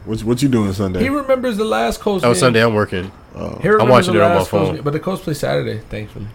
[0.04, 1.00] What what you doing Sunday?
[1.04, 2.36] He remembers the last Colts oh, game.
[2.40, 3.12] Sunday I'm working.
[3.36, 3.58] Oh.
[3.62, 4.76] He remembers watching the it on my phone.
[4.76, 5.80] game, but the Colts play Saturday.
[5.90, 6.28] Thankfully,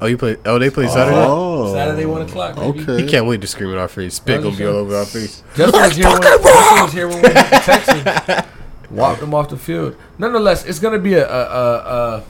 [0.00, 0.36] Oh, you play?
[0.44, 0.88] Oh, they play oh.
[0.88, 1.16] Saturday.
[1.18, 1.72] Oh.
[1.72, 2.56] Saturday one o'clock.
[2.56, 2.80] Baby.
[2.82, 3.02] Okay.
[3.02, 4.14] He can't wait to scream in our face.
[4.14, 5.42] Spit gonna be all over our face.
[5.56, 8.46] Justin was here when, Justin was here when we beat the Texans.
[8.90, 9.96] Walked them off the field.
[10.18, 12.24] Nonetheless, it's gonna be a, a, a, a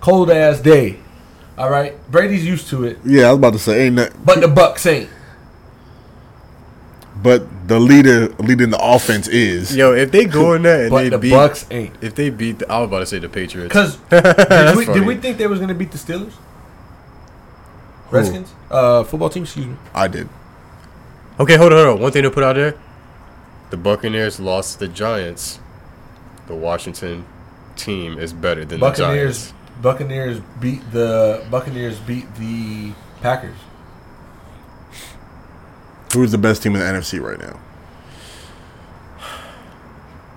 [0.00, 0.98] cold ass day.
[1.58, 4.40] All right, Brady's used to it, Yeah, I was about to say ain't that, but
[4.42, 5.08] the Bucks ain't.
[7.22, 9.74] But the leader leading the offense is.
[9.74, 11.94] Yo, if they go in there and But they the beat, Bucks ain't.
[12.02, 13.68] if they beat, the, I was about to say the Patriots.
[13.68, 16.32] Because did, we, did we think they was gonna beat the Steelers?
[18.10, 19.42] Redskins, uh, football team.
[19.42, 19.76] Excuse me.
[19.94, 20.28] I did.
[21.40, 22.02] Okay, hold on, hold on.
[22.02, 22.76] One thing to put out there:
[23.70, 25.58] the Buccaneers lost to the Giants.
[26.46, 27.26] The Washington
[27.74, 29.52] team is better than the Giants.
[29.82, 33.56] Buccaneers beat the Buccaneers beat the Packers.
[36.16, 37.58] Who's the best team in the NFC right now?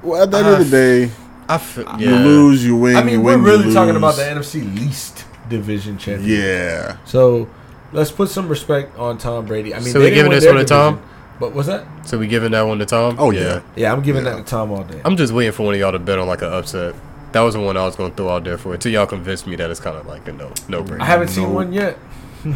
[0.03, 1.11] Well, at the end of the day,
[1.47, 2.23] I feel, you yeah.
[2.23, 2.95] lose, you win.
[2.95, 6.29] I mean, you we're win, really you talking about the NFC least division champion.
[6.41, 7.49] Yeah, So
[7.91, 9.73] let's put some respect on Tom Brady.
[9.73, 10.95] I mean, So they we didn't giving this one to Tom?
[10.95, 11.85] division, But was that?
[12.05, 13.15] So we giving that one to Tom?
[13.17, 13.61] Oh, yeah.
[13.75, 14.31] Yeah, I'm giving Yeah.
[14.35, 15.01] that to Tom all day.
[15.03, 16.93] I'm just waiting for one of y'all to bet on like an upset.
[17.31, 19.47] That was the one I was going to throw out there for until y'all convinced
[19.47, 21.01] me that it's kind of like a no, no brainer.
[21.01, 21.55] I haven't seen No.
[21.55, 21.97] one yet.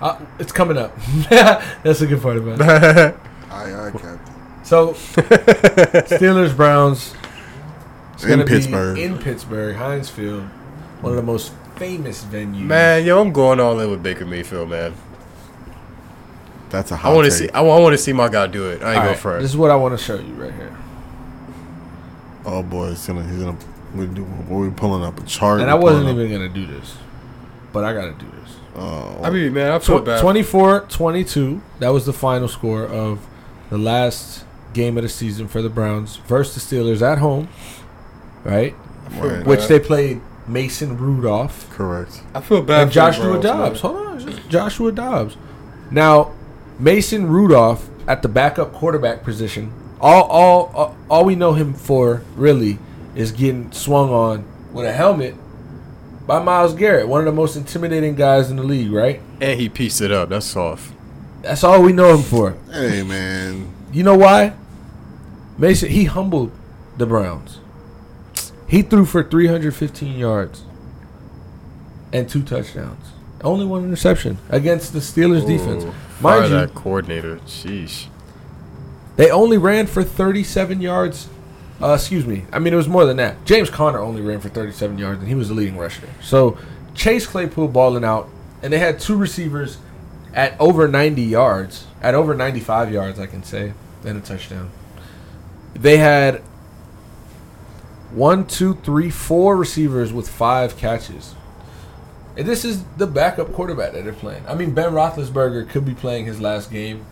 [0.00, 0.96] uh, it's coming up.
[1.30, 3.16] That's the good part about it.
[3.50, 4.20] Aye, aye, Captain.
[4.64, 7.14] So, Steelers Browns.
[8.14, 8.98] It's In Pittsburgh.
[8.98, 10.42] in Pittsburgh, Heinz Field,
[11.00, 12.60] one of the most famous venues.
[12.60, 14.92] Man, yo, I'm going all in with Baker Mayfield, man.
[16.68, 17.48] that's a hot I want to see.
[17.50, 18.82] I want to see my guy do it.
[18.82, 19.42] I ain't All going right, for it.
[19.42, 20.76] This is what I want to show you right here.
[22.44, 23.56] Oh boy, he's gonna he's gonna
[23.94, 25.60] we do we're pulling up a chart.
[25.60, 26.96] And I we're wasn't pulling even gonna do this,
[27.72, 28.47] but I gotta do this.
[28.78, 30.22] Up- Oh, I mean, man, I feel Tw- bad.
[30.22, 31.60] 24-22.
[31.80, 33.26] That was the final score of
[33.70, 37.48] the last game of the season for the Browns versus the Steelers at home,
[38.44, 38.74] right?
[39.12, 39.44] right.
[39.46, 42.22] Which they played Mason Rudolph correct.
[42.34, 42.82] I feel bad.
[42.82, 43.56] and for the Joshua Browns, man.
[43.58, 43.80] Dobbs.
[43.80, 45.36] Hold on, Joshua Dobbs.
[45.90, 46.32] Now,
[46.78, 49.72] Mason Rudolph at the backup quarterback position.
[50.00, 52.78] All, all, all, all we know him for really
[53.14, 55.34] is getting swung on with a helmet
[56.28, 59.20] by Myles Garrett, one of the most intimidating guys in the league, right?
[59.40, 60.28] And he pieced it up.
[60.28, 60.92] That's soft.
[61.42, 62.56] That's all we know him for.
[62.70, 64.52] Hey man, You know why?
[65.56, 66.52] Mason, he humbled
[66.98, 67.58] the Browns.
[68.68, 70.62] He threw for 315 yards
[72.12, 73.06] and two touchdowns.
[73.42, 75.84] Only one interception against the Steelers defense.
[75.84, 77.36] Ooh, fire Mind you, that coordinator.
[77.46, 78.06] Sheesh.
[79.16, 81.28] they only ran for 37 yards.
[81.80, 82.44] Uh, excuse me.
[82.52, 83.44] I mean, it was more than that.
[83.44, 86.08] James Conner only ran for 37 yards, and he was the leading rusher.
[86.22, 86.58] So
[86.94, 88.28] Chase Claypool balling out,
[88.62, 89.78] and they had two receivers
[90.34, 93.72] at over 90 yards, at over 95 yards, I can say,
[94.04, 94.70] and a touchdown.
[95.74, 96.42] They had
[98.10, 101.34] one, two, three, four receivers with five catches.
[102.36, 104.44] And this is the backup quarterback that they're playing.
[104.46, 107.04] I mean, Ben Roethlisberger could be playing his last game.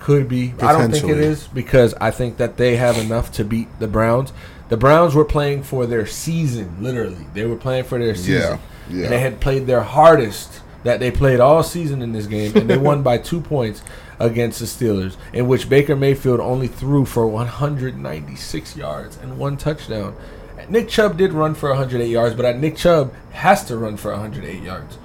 [0.00, 0.54] Could be.
[0.60, 3.88] I don't think it is because I think that they have enough to beat the
[3.88, 4.32] Browns.
[4.68, 7.26] The Browns were playing for their season, literally.
[7.34, 8.58] They were playing for their season.
[8.90, 9.04] yeah.
[9.04, 12.70] And they had played their hardest that they played all season in this game, and
[12.70, 13.82] they won by two points
[14.20, 20.14] against the Steelers, in which Baker Mayfield only threw for 196 yards and one touchdown.
[20.68, 24.62] Nick Chubb did run for 108 yards, but Nick Chubb has to run for 108
[24.62, 24.98] yards.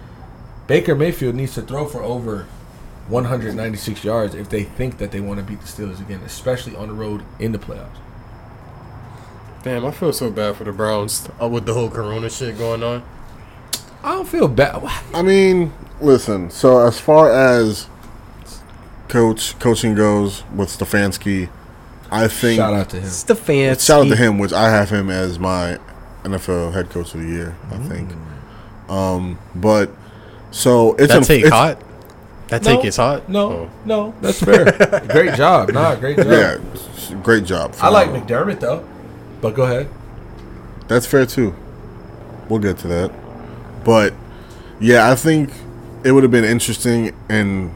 [0.68, 2.48] Baker Mayfield needs to throw for over
[3.12, 6.88] 196 yards if they think that they want to beat the Steelers again, especially on
[6.88, 7.98] the road in the playoffs.
[9.64, 12.82] Damn, I feel so bad for the Browns uh, with the whole Corona shit going
[12.82, 13.04] on.
[14.04, 14.82] I don't feel bad.
[15.14, 15.72] I mean,
[16.02, 16.50] listen.
[16.50, 17.88] So as far as
[19.08, 21.50] coach coaching goes with Stefanski,
[22.10, 23.04] I think Shout out to him.
[23.04, 23.84] It's the fans.
[23.86, 25.78] shout out to him, which I have him as my
[26.24, 27.56] NFL head coach of the year.
[27.70, 28.12] I think.
[28.90, 29.92] Um, but
[30.50, 31.82] so it's That an- take it's- hot.
[32.52, 33.28] That take is hot.
[33.30, 33.70] No, Oh.
[33.86, 34.66] no, that's fair.
[35.10, 35.72] great job.
[35.72, 36.28] Nah, great job.
[36.28, 36.58] Yeah,
[37.24, 37.74] great job.
[37.82, 38.28] I like Phenomenal.
[38.56, 38.88] McDermott though.
[39.42, 39.90] But go ahead.
[40.88, 41.56] That's fair too.
[42.50, 43.12] We'll get to that.
[43.84, 44.14] But
[44.80, 45.52] yeah, I think
[46.04, 47.74] it would have been interesting and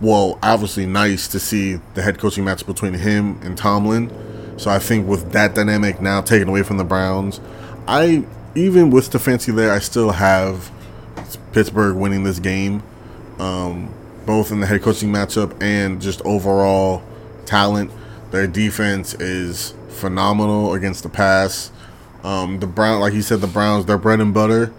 [0.00, 4.10] well, obviously nice to see the head coaching match between him and Tomlin.
[4.58, 7.40] So I think with that dynamic now taken away from the Browns,
[7.86, 10.70] I even with Stefanski there, I still have
[11.52, 12.82] Pittsburgh winning this game,
[13.38, 13.94] um,
[14.26, 17.02] both in the head coaching matchup and just overall
[17.46, 17.90] talent.
[18.30, 21.72] Their defense is phenomenal against the pass.
[22.22, 24.72] Um, the Brown, like you said, the Browns, their bread and butter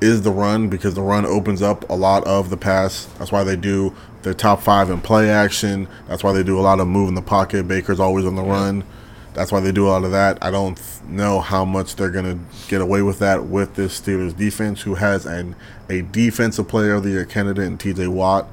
[0.00, 3.06] is the run because the run opens up a lot of the pass.
[3.18, 5.88] That's why they do their top five in play action.
[6.06, 7.66] That's why they do a lot of move in the pocket.
[7.66, 8.84] Baker's always on the run.
[9.34, 10.38] That's why they do a lot of that.
[10.42, 14.82] I don't know how much they're gonna get away with that with this Steelers defense,
[14.82, 15.54] who has an
[15.88, 18.08] a defensive player of the year candidate in T.J.
[18.08, 18.48] Watt,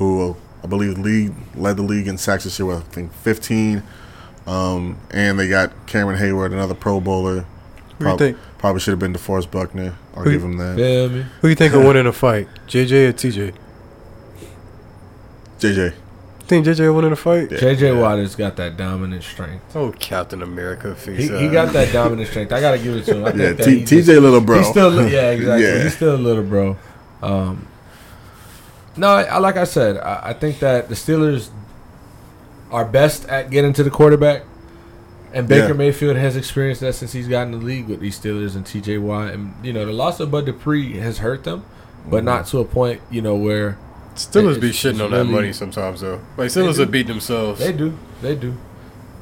[0.00, 3.82] who I believe lead led the league in sacks this year with I think 15.
[4.46, 7.44] Um, and they got Cameron Heyward, another Pro Bowler.
[7.98, 8.38] Who you think?
[8.58, 9.94] Probably should have been DeForest Buckner.
[10.16, 10.76] I'll Who give him that.
[10.76, 11.26] Feel me?
[11.42, 13.54] Who you think will win in a fight, JJ or TJ?
[15.58, 15.94] JJ.
[16.46, 17.52] Think JJ will win in a fight?
[17.52, 17.58] Yeah.
[17.58, 19.76] JJ Watt's got that dominant strength.
[19.76, 21.28] Oh, Captain America face.
[21.28, 22.52] He, he got that dominant strength.
[22.52, 23.24] I gotta give it to him.
[23.24, 24.58] I Yeah, think T- he just- TJ little bro.
[24.58, 25.64] He's still yeah, exactly.
[25.64, 25.82] Yeah.
[25.84, 26.76] He's still a little bro.
[27.22, 27.66] Um,
[28.96, 31.50] no, I, like I said, I, I think that the Steelers
[32.70, 34.42] are best at getting to the quarterback,
[35.32, 35.72] and Baker Yeah.
[35.74, 38.98] Mayfield has experienced that since he's gotten in the league with these Steelers and T.J.
[38.98, 39.32] Watt.
[39.32, 41.60] And you know, the loss of Bud Dupree has hurt them,
[42.00, 42.10] Mm-hmm.
[42.12, 43.76] but not to a point you know where
[44.14, 46.20] Steelers be shitting on that money sometimes though.
[46.38, 47.60] Like Steelers have beat themselves.
[47.60, 48.56] they do, they do.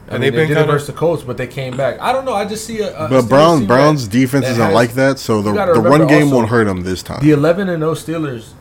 [0.08, 2.00] I And mean, they've they been it versus the Colts, but they came back.
[2.00, 2.32] I don't know.
[2.34, 5.42] I just see a, a But Steelers Brown Brown's defense isn't has- like that, so
[5.42, 7.20] the the run game also, won't hurt them this time.
[7.20, 8.52] The 11 and 0 Steelers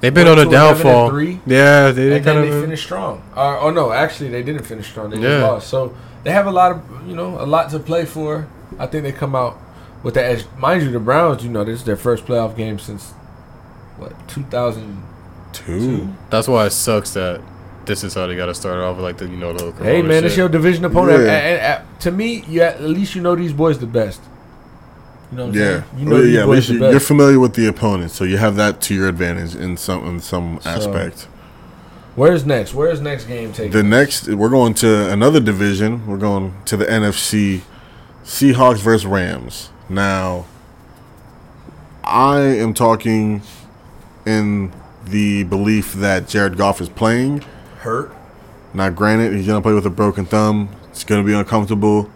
[0.00, 1.10] They've been on a Went to 11 and downfall.
[1.10, 2.62] three, Yeah, they, they and then kind they of.
[2.64, 3.22] finished strong.
[3.34, 5.10] Uh, oh no, actually they didn't finish strong.
[5.10, 5.42] They Yeah.
[5.46, 5.68] lost.
[5.68, 8.46] So they have a lot of you know a lot to play for.
[8.78, 9.56] I think they come out
[10.02, 10.44] with the edge.
[10.58, 13.12] Mind you, the Browns, you know, this is their first playoff game since
[13.96, 15.02] what 2000.
[15.52, 16.08] Two.
[16.28, 17.40] That's why it sucks that
[17.86, 19.72] this is how they got to start off with like the you know the.
[19.82, 21.20] Hey corona man, it's your division opponent.
[21.24, 21.30] Yeah.
[21.30, 24.20] And- and- and to me, you at least you know these boys the best.
[25.32, 25.82] You know what I'm Yeah?
[25.98, 26.40] You know Well, yeah.
[26.40, 28.94] At boys least the you- you're familiar with the opponent, so you have that to
[28.94, 31.28] your advantage in some in some So- aspect.
[32.14, 32.72] Where's next?
[32.74, 33.72] Where's next game taking?
[33.72, 36.06] The next, we're going to another division.
[36.06, 37.60] We're going to the NFC,
[38.24, 39.68] Seahawks versus Rams.
[39.90, 40.46] Now,
[42.04, 43.42] I am talking
[44.24, 44.72] in
[45.04, 47.42] the belief that Jared Goff is playing.
[47.80, 48.12] hurt.
[48.74, 50.70] Now, granted, he's going to play with a broken thumb.
[50.90, 52.10] It's going to be uncomfortable,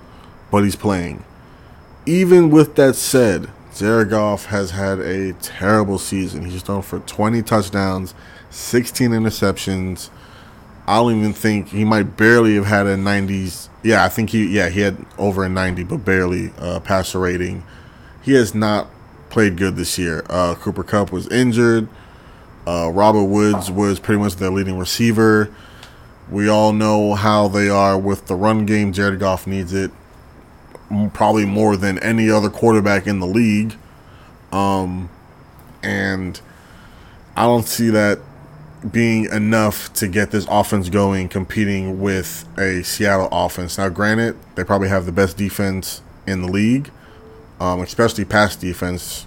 [0.50, 1.22] but he's playing.
[2.10, 6.44] Even with that said, Jared Goff has had a terrible season.
[6.44, 8.14] He's thrown for 20 touchdowns,
[8.50, 10.10] 16 interceptions.
[10.88, 13.68] I don't even think he might barely have had a 90s.
[13.84, 17.62] Yeah, I think he, yeah, he had over a 90, but barely uh, passer rating.
[18.22, 18.88] He has not
[19.28, 20.24] played good this year.
[20.28, 21.88] Uh, Cooper Kupp was injured.
[22.66, 25.48] Uh, Robert Woods was pretty much their leading receiver.
[26.28, 28.92] We all know how they are with the run game.
[28.92, 29.92] Jared Goff needs it
[31.12, 33.76] probably more than any other quarterback in the league.
[34.52, 35.08] Um,
[35.82, 36.40] and
[37.36, 38.18] I don't see that
[38.90, 43.78] being enough to get this offense going, competing with a Seattle offense.
[43.78, 46.90] Now, granted, they probably have the best defense in the league,
[47.60, 49.26] um, especially pass defense,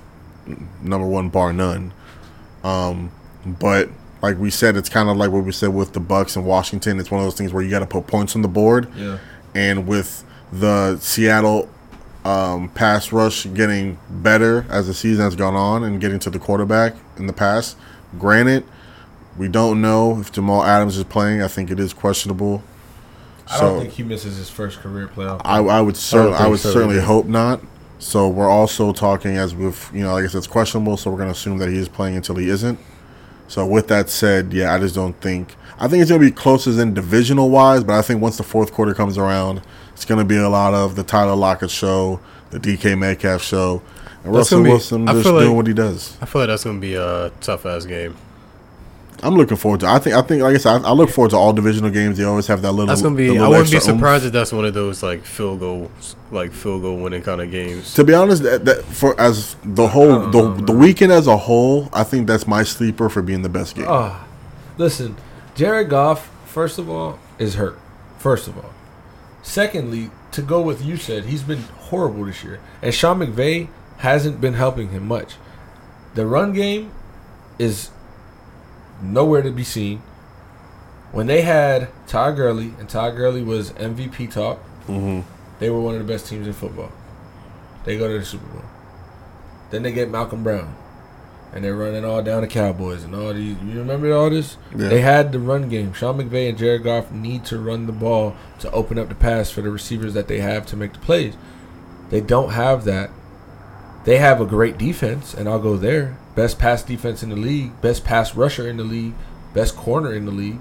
[0.82, 1.94] number one bar none.
[2.64, 3.12] Um,
[3.46, 3.90] but
[4.22, 7.00] like we said, it's kind of like what we said with the Bucks and Washington.
[7.00, 8.88] It's one of those things where you got to put points on the board.
[8.96, 9.20] Yeah.
[9.54, 10.24] And with
[10.60, 11.70] the Seattle
[12.24, 16.40] um, pass rush getting better as the season has gone on and getting to the
[16.40, 17.76] quarterback in the past,
[18.20, 18.64] granted,
[19.38, 21.42] we don't know if Jamal Adams is playing.
[21.42, 22.64] I think it is questionable.
[23.48, 25.42] I So- don't think he misses his first career playoff.
[25.44, 27.06] I, I would certainly, I, think would so certainly either.
[27.06, 27.62] hope not.
[28.00, 30.98] So we're also talking as with you know, like I said, it's questionable.
[30.98, 32.78] So we're going to assume that he is playing until he isn't.
[33.48, 35.56] So with that said, yeah, I just don't think.
[35.80, 38.44] I think it's going to be closer than divisional wise, but I think once the
[38.44, 39.62] fourth quarter comes around,
[40.04, 43.82] it's going to be a lot of the Tyler Lockett show, the DK Metcalf show,
[44.26, 46.18] and That's Russell be- Wilson I just feel doing like- what he does.
[46.22, 48.14] I feel like that's gonna be a tough ass game.
[49.22, 49.88] I'm looking forward to.
[49.88, 50.14] I think.
[50.18, 50.42] I think.
[50.42, 52.18] Like I said, I, I look forward to all divisional games.
[52.18, 52.88] They always have that little.
[52.88, 53.30] That's gonna be.
[53.30, 54.00] I wouldn't be extra oomph.
[54.02, 57.50] surprised if that's one of those like field goals, like field goal winning kind of
[57.50, 57.94] games.
[57.94, 61.88] To be honest, that, that for as the whole the, the weekend as a whole,
[61.94, 63.86] I think that's my sleeper for being the best game.
[63.88, 64.28] Ah,
[64.78, 65.16] listen,
[65.56, 67.80] Jared Goff, first of all, is hurt.
[68.20, 68.74] First of all.
[69.44, 72.60] Secondly, to go with you said, he's been horrible this year.
[72.82, 75.36] And Sean McVay hasn't been helping him much.
[76.16, 76.92] The run game
[77.60, 77.90] is
[79.02, 80.00] nowhere to be seen.
[81.12, 85.22] When they had Todd Gurley, and Todd Gurley was MVP talk, hmm
[85.60, 86.92] they were one of the best teams in football.
[87.86, 88.64] They go to the Super Bowl.
[89.70, 90.76] Then they get Malcolm Brown.
[91.54, 93.56] And they're running all down the Cowboys and all these.
[93.62, 94.58] You remember all this?
[94.76, 94.90] Yeah.
[94.90, 95.94] They had the run game.
[95.94, 99.52] Sean McVay and Jared Goff need to run the ball to open up the pass
[99.52, 101.36] for the receivers that they have to make the plays.
[102.10, 103.12] They don't have that.
[104.06, 106.18] They have a great defense, and I'll go there.
[106.36, 109.14] Best pass defense in the league, best pass rusher in the league,
[109.54, 110.60] best corner in the league.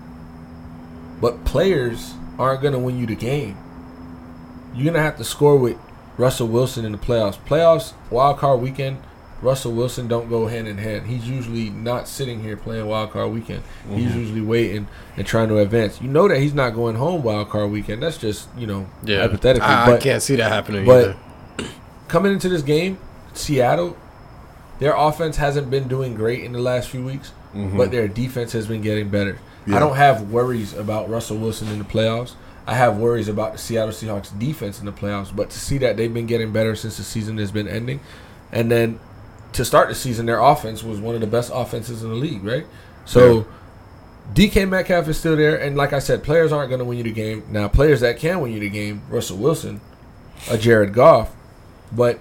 [1.21, 3.57] But players aren't going to win you the game.
[4.75, 5.79] You're going to have to score with
[6.19, 7.39] Russell Wilson in the playoffs.
[7.47, 8.99] Playoffs, wild card weekend,
[9.43, 11.09] Russell Wilson don't go hand in hand.
[11.09, 13.65] He's usually not sitting here playing wild card weekend.
[13.91, 14.19] He's mm-hmm.
[14.19, 16.01] usually waiting and trying to advance.
[16.01, 18.03] You know that he's not going home wild card weekend.
[18.05, 19.69] That's just, you know, Yeah, hypothetically.
[19.69, 20.87] I, I can't see that happening.
[20.87, 21.17] but
[21.59, 21.71] either.
[22.09, 22.99] coming into this game,
[23.35, 23.97] Seattle,
[24.79, 27.77] their offense hasn't been doing great in the last few weeks, mm-hmm.
[27.77, 29.41] but their defense has been getting better.
[29.67, 29.77] Yeah.
[29.77, 32.35] I don't have worries about Russell Wilson in the playoffs.
[32.65, 35.97] I have worries about the Seattle Seahawks defense in the playoffs, but to see that
[35.97, 37.99] they've been getting better since the season has been ending,
[38.53, 39.01] and then
[39.53, 42.45] to start the season, their offense was one of the best offenses in the league,
[42.45, 42.67] right?
[43.05, 43.47] So.
[44.35, 47.05] DK Metcalf is still there, and like I said, players aren't going to win you
[47.05, 47.43] the game.
[47.51, 49.81] Now, players that can win you the game, Russell Wilson,
[50.49, 51.35] a Jared Goff,
[51.91, 52.19] but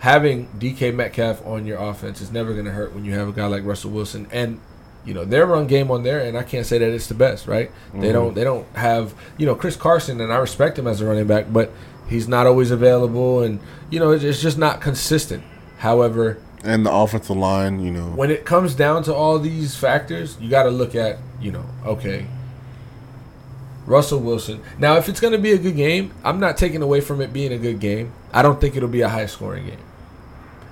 [0.00, 3.32] having DK Metcalf on your offense is never going to hurt when you have a
[3.32, 4.60] guy like Russell Wilson and
[5.04, 7.46] you know their run game on there and I can't say that it's the best,
[7.46, 7.70] right?
[7.92, 8.12] They mm-hmm.
[8.12, 11.26] don't they don't have, you know, Chris Carson and I respect him as a running
[11.26, 11.72] back, but
[12.08, 15.42] he's not always available and you know it's, it's just not consistent.
[15.78, 20.36] However, And the offensive line, you know, when it comes down to all these factors,
[20.40, 22.26] you got to look at, you know, okay,
[23.86, 24.62] Russell Wilson.
[24.78, 27.32] Now, if it's going to be a good game, I'm not taking away from it
[27.32, 28.12] being a good game.
[28.32, 29.78] I don't think it'll be a high scoring game.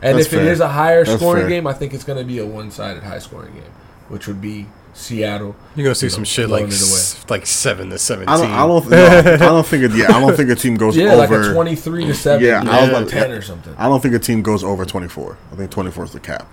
[0.03, 0.53] And That's if it fair.
[0.53, 1.49] is a higher That's scoring fair.
[1.51, 3.73] game, I think it's going to be a one sided high scoring game,
[4.09, 5.55] which would be Seattle.
[5.75, 6.93] you're gonna see you know, some shit blowing like it away.
[6.93, 8.29] s- like seven to seventeen.
[8.33, 9.91] I don't, I don't, no, I don't think it.
[9.93, 11.43] Yeah, I don't think a team goes Yeah, over.
[11.47, 13.75] like 23 to 7, Yeah, you I was know, about 10 or something.
[13.77, 15.37] I don't think a team goes over 24.
[15.53, 16.47] I think 24 is the cap.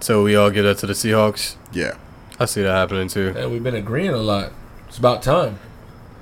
[0.00, 1.56] So we all give that to the Seahawks.
[1.72, 1.96] Yeah,
[2.40, 3.34] I see that happening too.
[3.36, 4.52] And we've been agreeing a lot.
[4.88, 5.58] It's about time.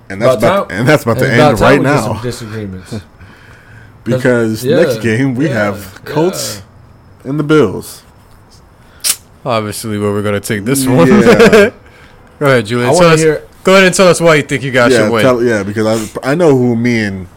[0.08, 1.90] and that's about, time- and that's about to and it's end time right we get
[1.94, 2.94] now Some disagreements.
[4.04, 6.62] because Yeah, next game we yeah, have Colts
[7.24, 7.30] yeah.
[7.30, 8.02] and the Bills.
[9.44, 11.06] Obviously, where we're gonna take this one.
[11.08, 11.70] Yeah,
[12.38, 12.94] Go ahead, Julian.
[12.94, 13.46] Tell us, hear.
[13.62, 15.22] go ahead and tell us why you think you guys yeah, should win.
[15.22, 15.62] tell- yeah.
[15.62, 17.28] Because I I know who me and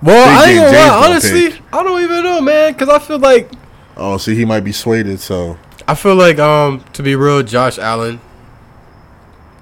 [0.00, 1.06] well, I ain't gonna lie.
[1.08, 1.62] Honestly, pick.
[1.72, 2.72] I don't even know, man.
[2.72, 3.50] Because I feel like
[3.96, 5.18] oh, see, he might be swayed.
[5.20, 8.20] So I feel like um to be real, Josh Allen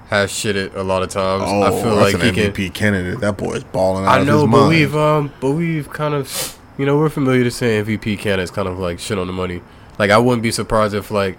[0.09, 1.43] has shit it a lot of times.
[1.45, 2.51] oh, I feel like an he can.
[2.53, 3.19] MVP candidate.
[3.19, 4.69] That boy is balling out I of know, his but mind.
[4.69, 8.67] we've um, but we've kind of, you know, we're familiar to saying MVP candidates kind
[8.67, 9.61] of like shit on the money.
[9.97, 11.37] Like I wouldn't be surprised if like,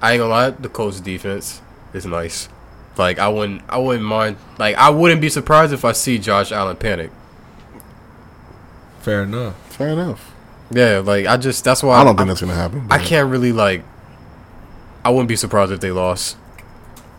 [0.00, 1.60] I ain't gonna lie, the Colts defense
[1.92, 2.48] is nice.
[2.96, 4.36] Like I wouldn't, I wouldn't mind.
[4.58, 7.10] Like I wouldn't be surprised if I see Josh Allen panic.
[9.00, 9.56] Fair enough.
[9.72, 10.32] Fair enough.
[10.70, 12.86] Yeah, like I just that's why I don't think that's gonna happen.
[12.90, 13.82] I can't really like.
[15.04, 16.36] I wouldn't be surprised if they lost.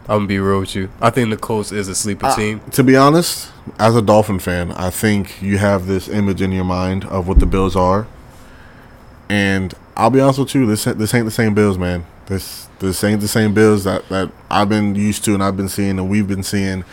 [0.03, 0.89] I'm gonna be real with you.
[1.01, 2.61] I think the Colts is a sleeper I- team.
[2.71, 6.63] To be honest, as a Dolphin fan, I think you have this image in your
[6.65, 8.07] mind of what the Bills are,
[9.29, 12.05] and I'll be honest with you, this this ain't the same Bills, man.
[12.25, 15.69] This this ain't the same Bills that that I've been used to and I've been
[15.69, 16.83] seeing and we've been seeing.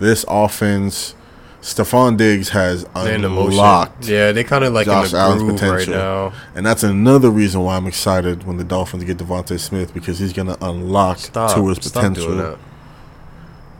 [0.00, 1.16] This offense,
[1.60, 4.06] Stefon Diggs has They're in the unlocked.
[4.06, 5.94] Yeah, they kind of like Josh in the Allen's groove right potential.
[5.94, 6.32] now.
[6.54, 10.32] And that's another reason why I'm excited when the Dolphins get DeVonta Smith because he's
[10.32, 11.56] gonna unlock Stop.
[11.56, 12.26] Tua's Stop potential.
[12.26, 12.58] doing that.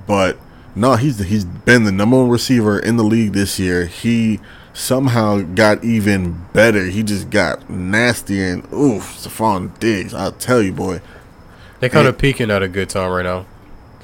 [0.09, 0.39] But
[0.75, 3.87] no, he's he's been the number one receiver in the league this year.
[3.87, 4.41] He
[4.79, 6.85] somehow got even better.
[6.85, 10.15] He just got nasty and oof, Stefon Diggs.
[10.15, 11.01] I'll tell you, boy.
[11.81, 13.47] They're kind of peaking at a good time right now.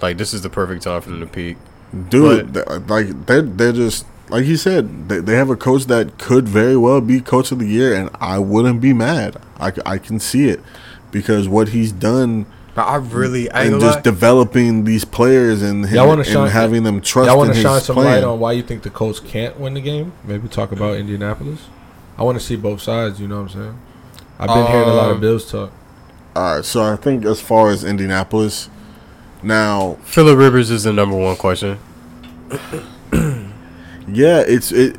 [0.02, 1.56] Like this is the perfect time for them to peak.
[2.08, 6.18] Dude, th- like they're they're just like you said, they, they have a coach that
[6.18, 9.36] could very well be coach of the year, and I wouldn't be mad.
[9.58, 10.60] I I can see it
[11.10, 14.02] because what he's done But I really, I and just lie.
[14.02, 17.60] developing these players and, him, Y'all wanna and shine- having them trust Y'all want to
[17.60, 18.06] shine some plan.
[18.06, 20.12] light on why you think the Colts can't win the game?
[20.24, 21.60] Maybe talk about Indianapolis.
[22.18, 23.20] I want to see both sides.
[23.20, 23.78] You know what I'm saying?
[24.38, 25.70] I've been hearing a lot of Um, Bills talk.
[26.34, 28.68] All right, so I think as far as Indianapolis,
[29.42, 31.78] now Philip Rivers is the number one question.
[34.08, 34.96] yeah, it's it.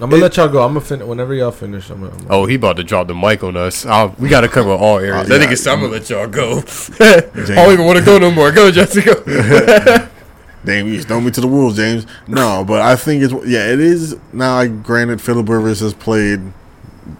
[0.00, 0.62] I'm gonna it- let y'all go.
[0.62, 1.90] I'm gonna finish whenever y'all finish.
[1.90, 3.84] I'm gonna, I'm gonna Oh, he about to drop the mic on us.
[3.84, 5.14] Uh, we got to cover all areas.
[5.14, 5.38] Uh, I yeah.
[5.40, 6.58] think it's time to let y'all go.
[7.00, 8.52] I don't even want to go no more.
[8.52, 10.08] Go, Jessica.
[10.64, 12.06] Damn, you throw me to the wolves, James.
[12.26, 14.16] No, but I think it's yeah, it is.
[14.32, 16.40] Now, I granted, Philip Rivers has played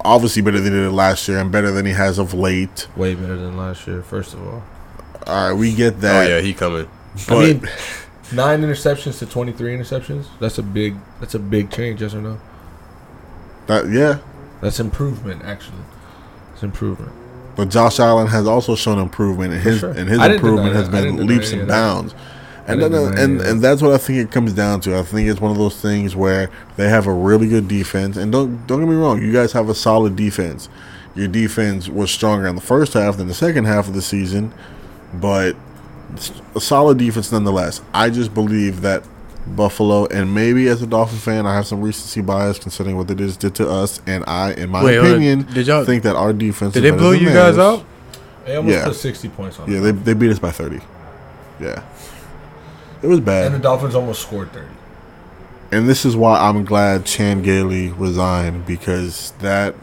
[0.05, 2.87] obviously better than he did last year and better than he has of late.
[2.97, 4.03] way better than last year.
[4.03, 4.63] First of all,
[5.27, 6.27] All right, we get that.
[6.27, 6.89] oh yeah, he coming.
[7.29, 7.69] but I mean,
[8.33, 10.27] nine interceptions to 23 interceptions.
[10.41, 10.97] That's a big.
[11.21, 12.03] That's a big change.
[12.03, 12.39] Yes or no?
[13.69, 14.19] That yeah.
[14.61, 15.43] That's improvement.
[15.45, 15.79] Actually,
[16.53, 17.13] it's improvement.
[17.55, 19.91] But Josh Allen has also shown improvement, and For his sure.
[19.91, 22.15] and his I didn't deny improvement has been leaps and bounds.
[22.69, 24.99] And then, and and that's what I think it comes down to.
[24.99, 28.31] I think it's one of those things where they have a really good defense, and
[28.31, 30.69] don't don't get me wrong, you guys have a solid defense.
[31.15, 34.53] Your defense was stronger in the first half than the second half of the season,
[35.15, 35.57] but
[36.55, 37.81] a solid defense nonetheless.
[37.95, 39.03] I just believe that
[39.49, 43.15] Buffalo, and maybe as a Dolphin fan, I have some recency bias considering what they
[43.15, 46.33] just did to us, and I, in my Wait, opinion, Did y'all- think that our
[46.33, 46.75] defense.
[46.75, 47.59] Did is they blow than you guys theirs.
[47.59, 47.85] out?
[48.47, 48.85] They almost Yeah.
[48.85, 49.71] put 60 points on.
[49.71, 50.03] Yeah, them.
[50.05, 50.81] they they beat us by thirty.
[51.61, 51.83] Yeah,
[53.03, 53.47] it was bad.
[53.47, 54.67] and the Dolphins almost scored 30.
[55.71, 59.75] And this is why I'm glad Chan Gailey resigned because that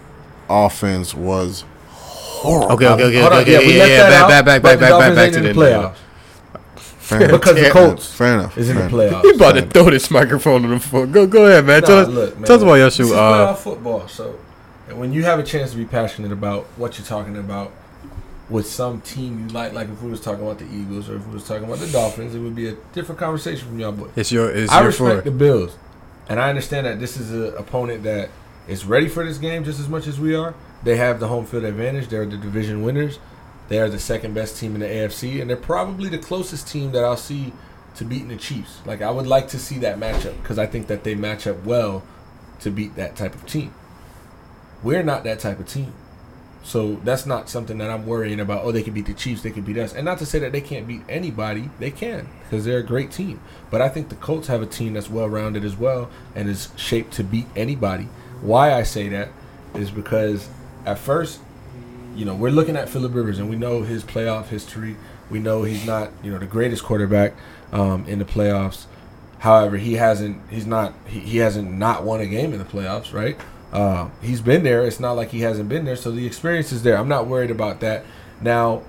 [0.50, 2.72] offense was horrible.
[2.74, 3.98] Okay, okay, okay, Hold on, okay, yeah, yeah, we yeah, left yeah.
[3.98, 5.60] that Back, out, back, back, but back, the back, back, Dolphins back to the the
[5.60, 5.96] playoffs.
[7.06, 7.40] Fair enough.
[7.40, 8.58] Because the Colts Fair enough.
[8.58, 9.22] is in the fair enough.
[9.24, 9.30] playoffs.
[9.32, 11.06] He about to throw this microphone on the floor.
[11.08, 11.82] Go, go ahead, man.
[11.84, 13.04] Tell Nah, us, look, man, tell us about your this shoe.
[13.04, 13.16] is Uh,
[13.54, 14.08] playoff football.
[14.08, 14.40] So,
[14.90, 17.72] and when you have a chance to be passionate about what you're talking about
[18.50, 21.26] with some team you like, like if we was talking about the Eagles or if
[21.28, 24.12] we was talking about the Dolphins, it would be a different conversation from y'all boys.
[24.16, 25.22] it's your, it's I your respect floor.
[25.22, 25.78] the Bills,
[26.30, 28.30] and I understand that this is an opponent that
[28.68, 30.54] is ready for this game just as much as we are.
[30.84, 32.08] They have the home field advantage.
[32.08, 33.20] They're the division winners.
[33.68, 36.92] They are the second best team in the AFC, and they're probably the closest team
[36.92, 37.52] that I'll see
[37.96, 38.82] to beating the Chiefs.
[38.86, 41.64] Like I would like to see that matchup because I think that they match up
[41.66, 42.04] well
[42.60, 43.74] to beat that type of team.
[44.84, 45.94] We're not that type of team.
[46.64, 48.66] So that's not something that I'm worrying about.
[48.66, 49.94] Oh, they can beat the Chiefs, they can beat us.
[49.94, 53.12] And not to say that they can't beat anybody, they can because they're a great
[53.12, 53.40] team.
[53.70, 56.70] But I think the Colts have a team that's well rounded as well and is
[56.76, 58.08] shaped to beat anybody.
[58.42, 59.30] Why I say that
[59.76, 60.50] is because
[60.86, 61.40] at first,
[62.16, 64.96] you know, we're looking at Philip Rivers and we know his playoff history.
[65.30, 67.34] We know he's not, you know, the greatest quarterback
[67.72, 68.86] um, in the playoffs.
[69.40, 70.42] However, he hasn't.
[70.50, 70.94] He's not.
[71.08, 73.40] He, he hasn't not won a game in the playoffs, right?
[73.72, 74.86] Uh, he's been there.
[74.86, 75.96] It's not like he hasn't been there.
[75.96, 76.98] So the experience is there.
[76.98, 78.06] I'm not worried about that.
[78.42, 78.84] Now,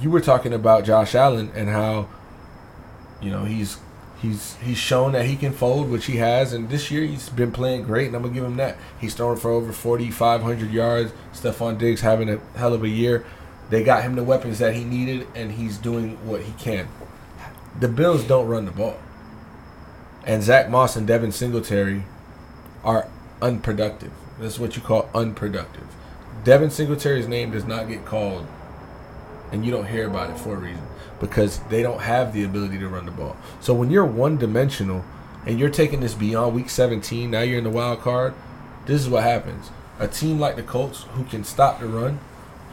[0.00, 2.08] you were talking about Josh Allen and how,
[3.20, 3.78] you know, he's
[4.22, 7.50] he's he's shown that he can fold, which he has, and this year he's been
[7.50, 8.78] playing great, and I'm gonna give him that.
[8.98, 11.12] He's throwing for over 4,500 yards.
[11.34, 13.26] Stefon Diggs having a hell of a year.
[13.68, 16.88] They got him the weapons that he needed, and he's doing what he can.
[17.78, 18.98] The Bills don't run the ball,
[20.24, 22.04] and Zach Moss and Devin Singletary
[22.84, 23.08] are
[23.40, 24.12] unproductive.
[24.38, 25.86] That's what you call unproductive.
[26.44, 28.46] Devin Singletary's name does not get called,
[29.50, 30.91] and you don't hear about it for a reason
[31.22, 33.36] because they don't have the ability to run the ball.
[33.60, 35.04] So when you're one dimensional
[35.46, 38.34] and you're taking this beyond week 17, now you're in the wild card.
[38.86, 39.70] This is what happens.
[40.00, 42.18] A team like the Colts who can stop the run,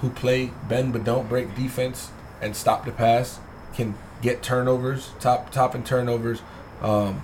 [0.01, 2.09] who play bend but don't break defense
[2.41, 3.39] and stop the pass,
[3.75, 3.93] can
[4.23, 6.41] get turnovers, top top in turnovers,
[6.81, 7.21] um,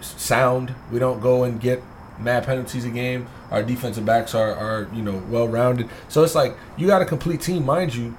[0.00, 0.76] sound.
[0.92, 1.82] We don't go and get
[2.20, 3.26] mad penalties a game.
[3.50, 5.88] Our defensive backs are, are you know well rounded.
[6.08, 8.16] So it's like you got a complete team, mind you.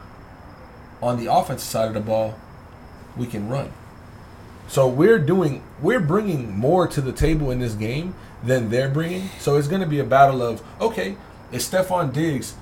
[1.02, 2.36] On the offensive side of the ball,
[3.16, 3.72] we can run.
[4.68, 9.30] So we're doing we're bringing more to the table in this game than they're bringing.
[9.40, 11.18] So it's going to be a battle of okay,
[11.52, 12.56] is Stefon Diggs,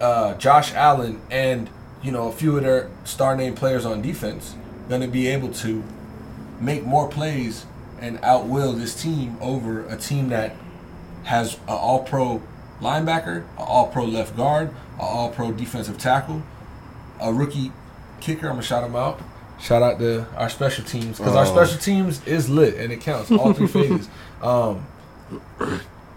[0.00, 1.70] uh, Josh Allen, and
[2.02, 4.56] you know a few of their star name players on defense
[4.88, 5.84] going to be able to
[6.60, 7.66] make more plays
[8.00, 10.54] and outwill this team over a team that
[11.24, 12.42] has an All Pro
[12.80, 16.42] linebacker, an All Pro left guard, an All Pro defensive tackle,
[17.20, 17.72] a rookie
[18.20, 18.46] kicker.
[18.46, 19.20] I'm gonna shout him out.
[19.60, 21.52] Shout out to our special teams because our Oh.
[21.52, 24.08] special teams is lit and it counts all three phases.
[24.40, 24.86] Um,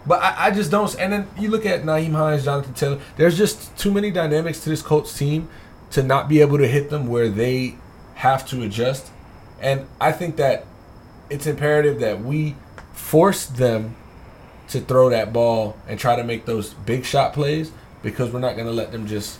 [0.06, 0.94] but I, I just don't.
[1.00, 3.00] And then you look at Nyheim Hines, Jonathan Taylor.
[3.18, 5.50] There's just too many dynamics to this Colts team
[5.92, 7.76] to not be able to hit them where they
[8.16, 9.10] have to adjust.
[9.60, 10.66] And I think that
[11.30, 12.56] it's imperative that we
[12.94, 13.96] force them
[14.72, 17.72] to throw that ball and try to make those big shot plays
[18.04, 19.40] because we're not going to let them just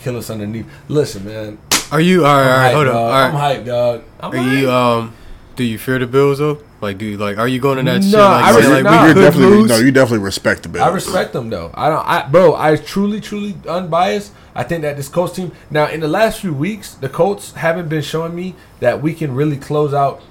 [0.00, 0.66] kill us underneath.
[0.88, 1.58] Listen, man.
[1.90, 2.44] Are you all right?
[2.46, 2.94] All I'm right, hyped, hold on.
[2.94, 3.12] dog.
[3.12, 3.58] I'm right.
[3.58, 4.04] hyped, dog.
[4.20, 5.14] I'm Are you um?
[5.56, 6.58] Do you fear the Bills though?
[6.80, 7.38] Like, do you like?
[7.38, 8.12] Are you going in that shit?
[8.12, 9.00] No, Like, I saying, really- like nah.
[9.02, 9.68] we You're definitely lose?
[9.70, 9.76] no.
[9.78, 10.84] You definitely respect the Bills.
[10.86, 11.70] I respect them though.
[11.74, 12.56] I don't, I, bro.
[12.56, 14.32] I truly, truly unbiased.
[14.56, 17.88] I think that this Colts team now in the last few weeks, the Colts haven't
[17.88, 20.22] been showing me that we can really close out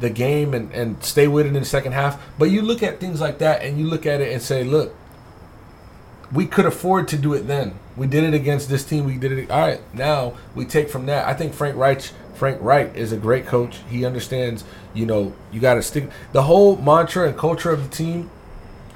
[0.00, 2.20] the game and and stay with it in the second half.
[2.38, 4.94] But you look at things like that and you look at it and say, look,
[6.32, 7.78] we could afford to do it then.
[7.96, 9.04] We did it against this team.
[9.04, 9.50] We did it.
[9.50, 11.26] All right, now we take from that.
[11.26, 12.02] I think Frank Reich,
[12.34, 13.80] Frank Wright is a great coach.
[13.88, 14.64] He understands.
[14.94, 16.10] You know, you got to stick.
[16.32, 18.30] The whole mantra and culture of the team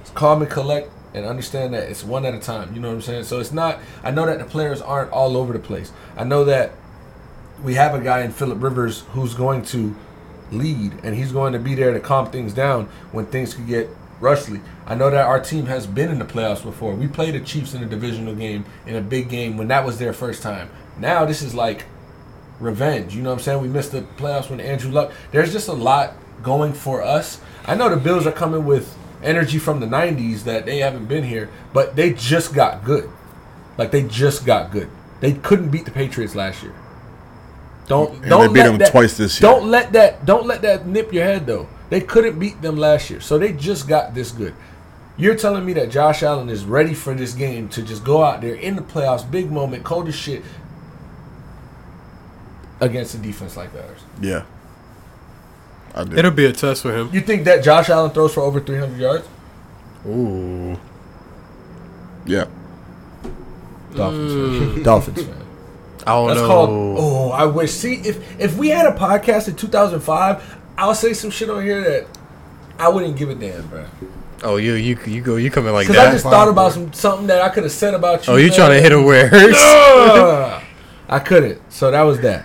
[0.03, 2.75] is calm and collect and understand that it's one at a time.
[2.75, 3.25] You know what I'm saying?
[3.25, 3.79] So it's not.
[4.03, 5.93] I know that the players aren't all over the place.
[6.17, 6.73] I know that
[7.63, 9.95] we have a guy in Philip Rivers who's going to
[10.55, 13.89] lead and he's going to be there to calm things down when things could get
[14.21, 14.61] rushly.
[14.87, 16.95] I know that our team has been in the playoffs before.
[16.95, 19.99] We played the Chiefs in a divisional game in a big game when that was
[19.99, 20.71] their first time.
[20.99, 21.85] Now this is like
[22.61, 23.15] revenge.
[23.15, 23.63] You know what I'm saying?
[23.63, 25.13] We missed the playoffs when Andrew Luck.
[25.33, 27.41] There's just a lot going for us.
[27.67, 31.25] I know the Bills are coming with energy from the 90s that they haven't been
[31.25, 33.11] here, but they just got good.
[33.79, 34.91] Like they just got good.
[35.21, 36.75] They couldn't beat the Patriots last year.
[37.87, 39.51] Don't And don't they beat let them that, twice this year.
[39.51, 41.69] Don't let that don't let that nip your head though.
[41.91, 44.55] They couldn't beat them last year, so they just got this good.
[45.17, 48.41] You're telling me that Josh Allen is ready for this game to just go out
[48.41, 50.43] there in the playoffs, big moment, cold as shit,
[52.81, 54.01] against a defense like ours.
[54.21, 54.45] Yeah.
[55.95, 56.19] I did.
[56.19, 57.11] It'll be a test for him.
[57.13, 59.29] You think that Josh Allen throws for over 300 yards?
[60.07, 60.77] Ooh.
[62.27, 62.47] yeah.
[63.95, 64.83] Dolphins fan.
[64.83, 65.44] Dolphins
[66.13, 66.47] don't That's know.
[66.47, 66.71] called.
[66.99, 67.71] Oh, I wish.
[67.73, 71.81] See, if if we had a podcast in 2005, I'll say some shit on here
[71.83, 72.07] that
[72.79, 73.87] I wouldn't give a damn, bro.
[74.43, 75.93] Oh, you you you go you coming like that?
[75.93, 78.33] Because I just thought about some something that I could have said about you.
[78.35, 78.57] oh, you man.
[78.57, 79.59] trying to hit a where it hurts?
[79.63, 80.63] Ugh.
[81.09, 81.73] I couldn't.
[81.73, 82.45] So that was that.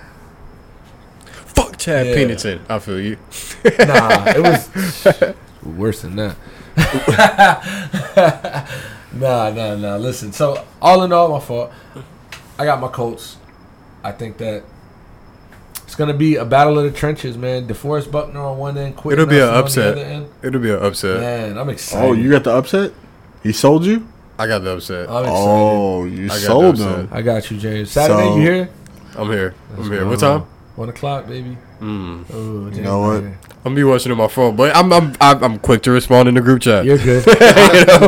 [1.25, 2.13] Fuck Chad Yeah.
[2.15, 2.61] Pennington.
[2.69, 3.17] I feel you.
[3.79, 6.35] Nah, it was worse than that.
[9.13, 9.95] nah, nah, nah.
[9.97, 11.71] Listen, so all in all, my fault.
[12.57, 13.37] I got my Colts.
[14.03, 14.63] I think that
[15.83, 17.67] it's gonna be a battle of the trenches, man.
[17.67, 19.95] DeForest Buckner on one end, Quentin It'll be an upset.
[19.95, 20.27] the other end.
[20.43, 21.19] It'll be an upset.
[21.19, 22.07] Man, I'm excited.
[22.07, 22.93] Oh, you got the upset?
[23.43, 24.07] He sold you?
[24.37, 25.09] I got the upset.
[25.09, 25.31] I'm excited.
[25.35, 27.09] Oh, you got sold him.
[27.11, 27.91] I got you, James.
[27.91, 28.69] Saturday, So- you here?
[29.15, 29.55] I'm here.
[29.77, 30.05] I'm here.
[30.05, 30.41] What time?
[30.75, 31.57] One o'clock, baby.
[31.81, 32.25] Mm.
[32.31, 33.21] Oh, James know what?
[33.21, 33.39] here.
[33.65, 36.35] I'm be watching on my phone, but I'm I'm I'm, I'm quick to respond in
[36.35, 36.85] the group chat.
[36.85, 37.25] You're good.
[37.27, 38.07] you know?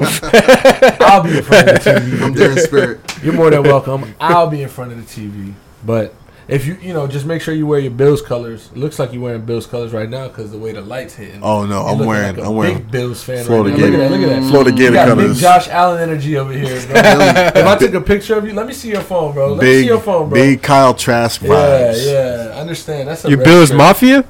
[1.01, 2.21] I'll be in front of the TV.
[2.21, 2.99] I'm there in spirit.
[3.23, 4.13] You're more than welcome.
[4.19, 5.53] I'll be in front of the TV.
[5.85, 6.13] But
[6.47, 8.69] if you, you know, just make sure you wear your Bills colors.
[8.73, 11.41] It looks like you're wearing Bills colors right now because the way the lights hitting.
[11.43, 13.45] Oh, no, I'm wearing- like a I'm wearing big Bills fan.
[13.45, 13.85] Florida right now.
[13.85, 14.11] Look at Gator- that.
[14.11, 14.49] Look at that.
[14.49, 15.35] Florida You Gator got big.
[15.37, 16.95] Josh Allen energy over here, bro.
[17.55, 19.53] if I took a picture of you, let me see your phone, bro.
[19.53, 20.39] Let me see Big, your phone, bro.
[20.39, 22.05] big Kyle Trask vibes.
[22.05, 22.11] yeah.
[22.47, 23.07] Yeah, I understand.
[23.07, 23.77] That's a You Bills shirt.
[23.77, 24.25] Mafia?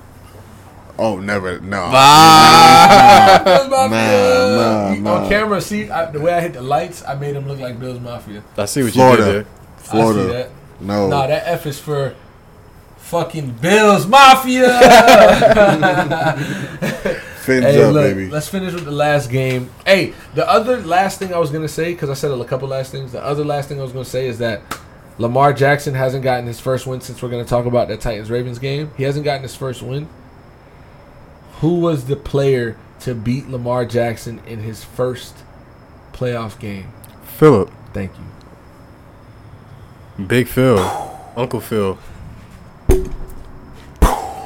[1.00, 1.60] Oh, never.
[1.62, 1.90] No.
[1.92, 3.42] Ah.
[3.44, 3.98] Bills Mafia.
[3.98, 7.36] Nah, You- nah, On camera, see I, the way I hit the lights, I made
[7.36, 8.44] him look like Bills Mafia.
[8.58, 9.26] I see what Florida.
[9.26, 10.50] you did I see Florida.
[10.82, 11.08] No.
[11.08, 12.16] Nah, that F is for
[12.98, 14.68] fucking Bills Mafia.
[17.42, 18.30] Fins hey, up, look, baby.
[18.30, 19.72] let's finish with the last game.
[19.86, 22.92] Hey, the other last thing I was gonna say because I said a couple last
[22.92, 23.12] things.
[23.12, 24.62] The other last thing I was gonna say is that
[25.18, 28.60] Lamar Jackson hasn't gotten his first win since we're gonna talk about that Titans Ravens
[28.60, 28.92] game.
[28.96, 30.08] He hasn't gotten his first win.
[31.62, 35.36] Who was the player to beat Lamar Jackson in his first
[36.14, 36.92] playoff game?
[37.24, 37.72] Philip.
[37.94, 38.26] Thank you.
[40.28, 40.80] Big Phil.
[41.36, 41.98] Uncle Phil.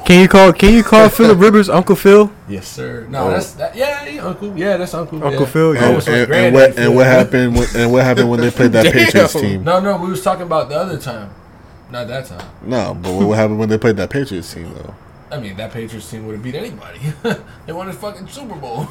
[0.06, 0.52] Can you call?
[0.52, 2.30] Can you call Philip Rivers Uncle Phil?
[2.48, 3.06] Yes, sir.
[3.10, 3.30] No, Oh.
[3.30, 4.56] that's that, yeah, yeah, uncle.
[4.56, 5.22] Yeah, that's uncle.
[5.22, 5.46] Uncle yeah.
[5.48, 5.86] Phil, yeah.
[5.86, 7.56] almost And, and, what, and what happened?
[7.56, 9.64] When, and what happened when they played that Patriots team?
[9.64, 11.30] No, no, we was talking about the other time,
[11.90, 12.48] not that time.
[12.62, 14.94] No, but what happened when they played that Patriots team though?
[15.28, 17.00] I mean, that Patriots team would have beat anybody.
[17.66, 18.86] they won the fucking Super Bowl.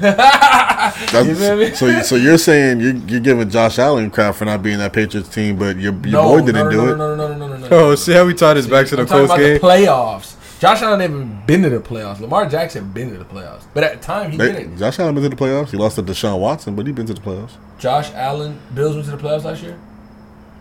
[0.00, 1.70] That's, You feel me?
[1.74, 5.28] So, so you're saying you're, you're giving Josh Allen crap for not being that Patriots
[5.28, 6.96] team, but your, your no, boy didn't no, do no, it.
[6.96, 7.76] No, no, no, no, no, no, no.
[7.76, 9.54] Oh, see how we tied this back to the I'm talking Colts game?
[9.54, 10.60] the playoffs.
[10.60, 12.20] Josh Allen even been to the playoffs.
[12.20, 14.78] Lamar Jackson been to the playoffs, but at the time he They, didn't.
[14.78, 15.70] Josh Allen been to the playoffs.
[15.70, 17.52] He lost to Deshaun Watson, but he been to the playoffs.
[17.78, 19.78] Josh Allen, Bills went to the playoffs last year.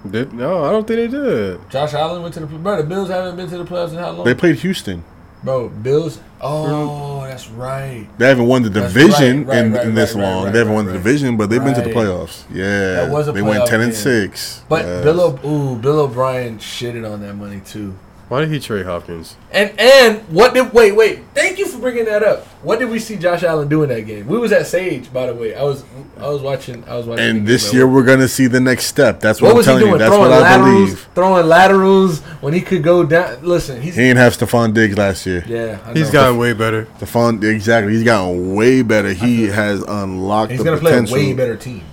[0.09, 1.69] Did, no, I don't think they did.
[1.69, 2.75] Josh Allen went to the bro.
[2.75, 4.25] The Bills haven't been to the playoffs in how long?
[4.25, 5.05] They played Houston.
[5.43, 6.19] Bro, Bills.
[6.41, 8.07] Oh, that's right.
[8.17, 10.43] They haven't won the That's division right, right, in, right, in this right, right, long.
[10.45, 10.97] right, they haven't won the right.
[10.97, 11.95] division, but they've been to the Right.
[11.95, 12.43] playoffs.
[12.51, 12.63] Yeah,
[13.05, 13.99] That was a they went playoff ten and game.
[14.01, 14.61] six.
[14.67, 15.03] But Yes.
[15.03, 17.93] Bill, o- ooh, Bill O'Brien shitted on that money too.
[18.33, 19.37] Why did he trade Hopkins?
[19.51, 21.19] And and what did wait wait?
[21.35, 22.47] Thank you for bringing that up.
[22.63, 24.25] What did we see Josh Allen do in that game?
[24.25, 25.53] We was at Sage, by the way.
[25.53, 25.83] I was
[26.17, 26.83] I was watching.
[26.85, 27.23] I was watching.
[27.25, 27.75] and the this game.
[27.77, 29.19] year we're gonna see the next step.
[29.19, 29.91] That's what, what I'm was he telling doing?
[29.93, 29.97] you.
[29.99, 31.09] That's throwing what I laterals, believe.
[31.13, 33.43] throwing laterals when he could go down.
[33.43, 35.43] Listen, he's He didn't have Stefon Diggs last year.
[35.47, 35.77] yeah.
[35.85, 36.13] I He's know.
[36.13, 36.85] gotten way better.
[36.99, 37.93] Stefon exactly.
[37.93, 39.13] He's gotten way better.
[39.13, 41.83] He has unlocked He's the gonna play a way better team.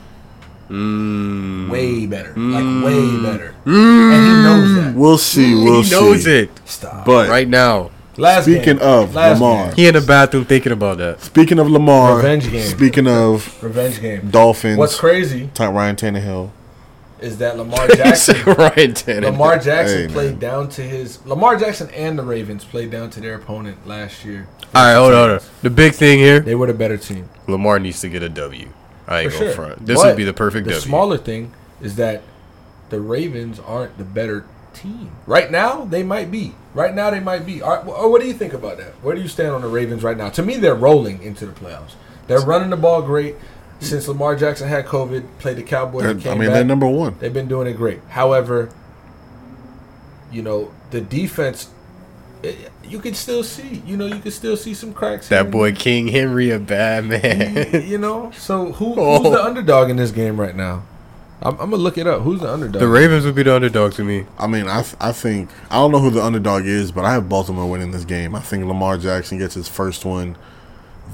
[0.71, 1.69] Mm.
[1.69, 3.75] Way better, like way better, and
[4.25, 4.95] he knows that.
[4.95, 5.53] We'll see.
[5.55, 7.05] We'll he knows it Stop.
[7.05, 7.91] But right now.
[8.17, 8.79] Last speaking game.
[8.83, 9.77] of Last Lamar, game.
[9.77, 11.21] He in the bathroom thinking about that.
[11.23, 12.67] speaking of Lamar, Revenge game.
[12.69, 14.29] speaking of revenge game.
[14.31, 16.51] Dolphins, What's crazy Ty- Ryan Tannehill.
[17.21, 18.35] is that Lamar Jackson.
[18.35, 19.23] said Ryan Tannehill.
[19.23, 20.39] Lamar Jackson Hey, played man.
[20.39, 24.49] down to his Lamar Jackson and the Ravens played down to their opponent last year.
[24.75, 25.47] All right, hold on, hold on.
[25.63, 27.29] The big thing here, They were the better team.
[27.47, 28.69] Lamar needs to get a W.
[29.11, 29.51] I ain't sure.
[29.53, 29.85] front.
[29.85, 30.81] This But would be the perfect The W.
[30.81, 31.53] smaller thing
[31.83, 32.23] is that
[32.89, 35.11] the Ravens aren't the better team.
[35.27, 36.55] Right now, they might be.
[36.75, 37.61] Right now, they might be.
[37.61, 38.93] Right, well, what do you think about that?
[39.03, 40.31] Where do you stand on the Ravens right now?
[40.31, 41.95] To me, they're rolling into the playoffs.
[42.29, 43.35] They're running the ball great.
[43.81, 47.17] Since Lamar Jackson had COVID, played the Cowboys, I mean, back, they're number one.
[47.19, 48.01] They've been doing it great.
[48.11, 48.69] However,
[50.31, 51.71] you know the defense,
[52.45, 52.55] eh,
[52.91, 53.83] you can still see.
[53.87, 55.29] You know, you can still see some cracks.
[55.29, 57.85] that and boy King Henry, a bad man.
[57.89, 59.31] you know, so who, who's Oh.
[59.31, 60.83] the underdog in this game right now?
[61.43, 62.21] I'm, I'm gonna look it up.
[62.23, 62.81] Who's the underdog?
[62.81, 64.27] the Ravens would be the underdog to me.
[64.39, 67.13] I mean, I th- I think I don't know who the underdog is, but I
[67.15, 68.35] have Baltimore winning this game.
[68.35, 70.37] I think Lamar Jackson gets his first one.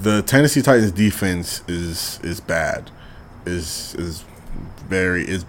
[0.01, 2.91] The Tennessee Titans defense is is bad,
[3.45, 4.25] is is
[4.89, 5.45] very is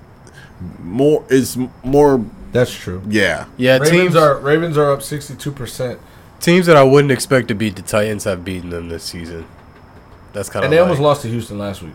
[0.79, 3.03] more is more That's true.
[3.09, 3.47] yeah.
[3.57, 5.99] Yeah, Ravens teams are Ravens are up 62 percent,
[6.41, 9.47] teams that I wouldn't expect to beat the Titans have beaten them this season.
[10.32, 11.95] That's kind of and they almost lost to Houston last week.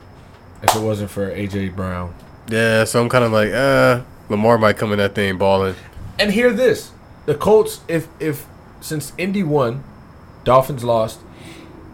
[0.61, 2.13] If it wasn't for AJ Brown.
[2.47, 2.83] yeah.
[2.85, 5.75] So I'm kind of like, uh, Lamar might come in that thing balling.
[6.17, 6.91] And hear this:
[7.25, 8.45] the Colts, if if
[8.81, 9.83] since Indy won,
[10.43, 11.19] Dolphins lost.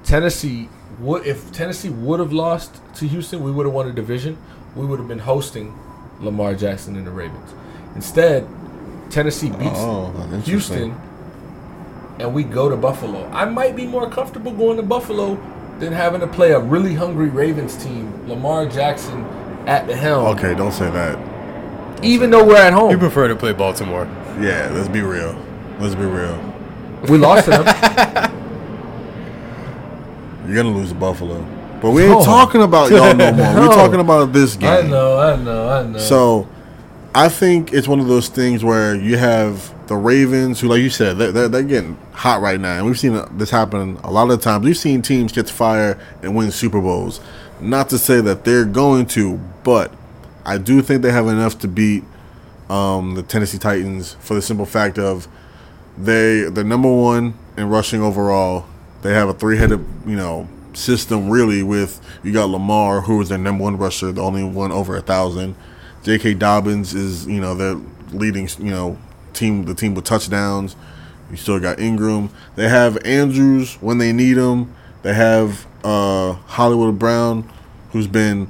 [0.03, 0.69] Tennessee
[0.99, 4.37] would if Tennessee would have lost to Houston, we would have won a division.
[4.75, 5.77] We would have been hosting
[6.19, 7.53] Lamar Jackson and the Ravens.
[7.95, 8.47] Instead,
[9.09, 10.91] Tennessee beats Oh, that's interesting.
[10.93, 11.09] Houston,
[12.20, 13.26] and we go to Buffalo.
[13.32, 15.36] I might be more comfortable going to Buffalo
[15.80, 18.28] than having to play a really hungry Ravens team.
[18.28, 19.24] Lamar Jackson
[19.65, 20.28] at the helm.
[20.38, 21.17] Okay, don't say that.
[22.03, 24.05] Even though we're at home, You prefer to play Baltimore.
[24.39, 25.36] Yeah, let's be real.
[25.80, 26.38] Let's be real.
[27.09, 27.65] we lost to them.
[30.47, 31.45] You're gonna lose to Buffalo,
[31.82, 32.26] but we ain't Oh.
[32.26, 33.53] talking about y'all no more.
[33.55, 34.86] We're talking about this game.
[34.86, 35.99] I know, I know, I know.
[35.99, 36.47] So,
[37.14, 40.91] I think it's one of those things where you have the Ravens, who, like you
[40.91, 44.30] said, they're, they're, they're getting hot right now, and we've seen this happen a lot
[44.30, 44.64] of times.
[44.64, 47.20] We've seen teams catch fire and win Super Bowls.
[47.60, 49.91] Not to say that they're going to, but
[50.45, 52.03] I do think they have enough to beat
[52.70, 55.28] um, the Tennessee Titans for the simple fact of
[55.97, 58.66] they they're number one in rushing overall.
[59.01, 63.30] They have a three headed you know system really with you got Lamar who is
[63.30, 65.55] their number one rusher, the only one over a thousand.
[66.03, 66.35] J.K.
[66.35, 67.75] Dobbins is you know their
[68.11, 68.97] leading you know
[69.33, 70.75] team the team with touchdowns.
[71.29, 72.29] You still got Ingram.
[72.55, 74.73] They have Andrews when they need him.
[75.03, 77.49] They have uh, Hollywood Brown,
[77.91, 78.49] who's been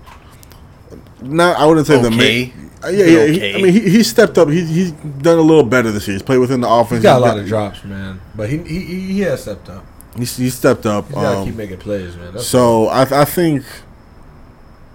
[1.21, 2.71] not I wouldn't say the main.
[2.83, 3.25] Uh, yeah, yeah.
[3.27, 4.47] he- I mean, he, he stepped up.
[4.47, 6.15] He, he's done a little better this year.
[6.15, 6.99] He's played within the offense.
[6.99, 8.21] he's got a He's lot of drops, man.
[8.35, 9.83] But he he, he he has stepped up.
[10.15, 11.05] He's, he stepped up.
[11.07, 12.33] He's got to um, keep making plays, man.
[12.33, 13.65] That's so I, I think,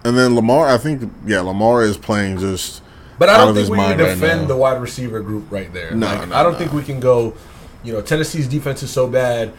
[0.04, 0.68] and then Lamar.
[0.68, 2.82] I think yeah, Lamar is playing just.
[3.18, 4.46] But I out don't of think we can mind right defend now.
[4.48, 5.92] the wide receiver group right there.
[5.94, 6.58] No, Like, no, I don't no.
[6.58, 7.34] think we can go.
[7.84, 9.52] You know, Tennessee's defense is so bad.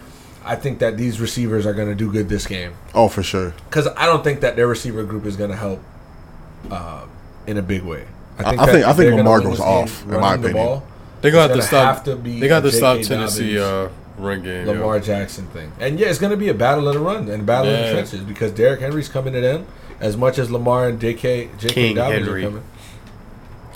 [0.44, 3.54] I think that these receivers are going to do good this game Oh, for sure.
[3.70, 5.80] because I don't think that their receiver group is going to help
[6.70, 7.06] uh,
[7.48, 8.06] in a big way.
[8.40, 10.66] I- I that think- I think Lamar win goes off, in my running the opinion.
[10.68, 10.84] ball.
[11.22, 11.96] They gonna have to stop.
[11.96, 14.68] have to be they got a to stop Tennessee Dobbins, uh, run game.
[14.68, 14.74] yo.
[14.74, 15.72] Lamar Jackson thing.
[15.80, 17.86] And yeah, it's going to be a battle of the run and a battle of
[17.86, 19.66] the trenches because Derrick Henry's coming to them
[20.00, 21.50] as much as Lamar and J.K.
[21.58, 21.74] J.K.
[21.74, 22.44] King Dobbins Henry.
[22.44, 22.64] are coming.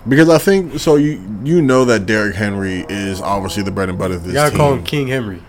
[0.07, 0.95] Because I think so.
[0.95, 4.33] You you know that Derrick Henry is obviously the bread and butter of this You
[4.35, 4.57] gotta team.
[4.57, 5.41] call him King Henry.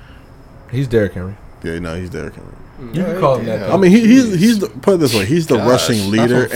[0.70, 1.36] He's Derrick Henry.
[1.62, 2.52] Yeah, no, he's Derrick Henry.
[2.92, 3.58] You can call him that.
[3.60, 3.74] Though.
[3.74, 5.24] I mean, he, he's he's the, put it this way.
[5.26, 6.54] He's the Gosh, rushing that's leader, so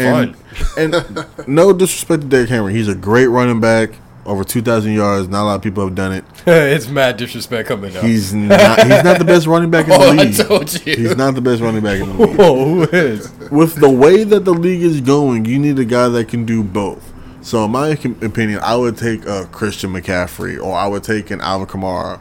[0.79, 3.91] and and no disrespect to Derrick Henry, he's a great running back.
[4.27, 5.29] Over two thousand yards.
[5.29, 6.25] Not a lot of people have done it.
[6.47, 8.05] it's mad disrespect coming out.
[8.05, 8.81] He's not.
[8.81, 10.37] He's not the best running back in the oh, I league.
[10.37, 10.97] told you.
[10.97, 12.37] He's not the best running back in the league.
[12.39, 13.31] Whoa, who is?
[13.51, 16.63] With the way that the league is going, you need a guy that can do
[16.63, 17.13] both.
[17.43, 21.43] So, in my opinion, I would take a Christian McCaffrey or I would take an
[21.43, 22.19] Alvin Kamara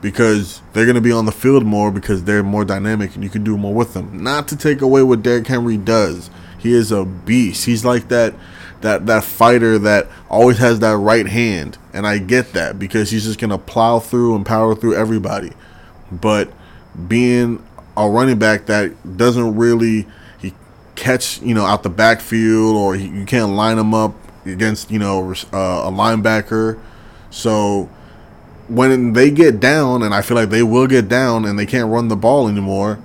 [0.00, 3.30] because they're going to be on the field more because they're more dynamic and you
[3.30, 4.24] can do more with them.
[4.24, 6.30] Not to take away what Derrick Henry does.
[6.58, 7.64] He is a beast.
[7.66, 8.34] He's like that
[8.80, 13.24] that that fighter that always has that right hand, and I get that because he's
[13.24, 15.52] just to plow through and power through everybody.
[16.12, 16.52] But
[17.08, 17.64] being
[17.96, 20.06] a running back that doesn't really
[20.38, 20.52] he
[20.94, 24.14] catch you know out the backfield or he, you can't line him up
[24.44, 26.78] against you know uh, a linebacker
[27.30, 27.88] so
[28.68, 31.90] when they get down and i feel like they will get down and they can't
[31.90, 32.98] run the ball anymore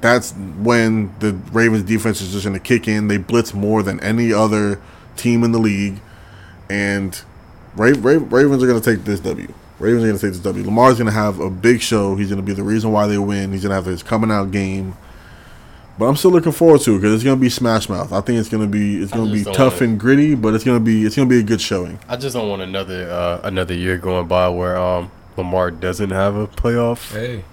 [0.00, 4.00] that's when the ravens defense is just going to kick in they blitz more than
[4.00, 4.80] any other
[5.16, 6.00] team in the league
[6.70, 7.22] and
[7.74, 10.42] Ra- Ra- ravens are going to take this w Ravens are going to take this
[10.42, 10.64] W.
[10.64, 12.14] Lamar's going to have a big show.
[12.14, 13.50] He's going to be the reason why they win.
[13.52, 14.96] He's going to have his coming out game.
[15.98, 18.12] But I'm still looking forward to it because it's going to be smash mouth.
[18.12, 20.54] I think it's going to be it's going to be tough wanna- and gritty, but
[20.54, 21.98] it's going to be it's going to be a good showing.
[22.08, 26.36] I just don't want another uh, another year going by where um, Lamar doesn't have
[26.36, 27.12] a playoff.
[27.12, 27.44] Hey,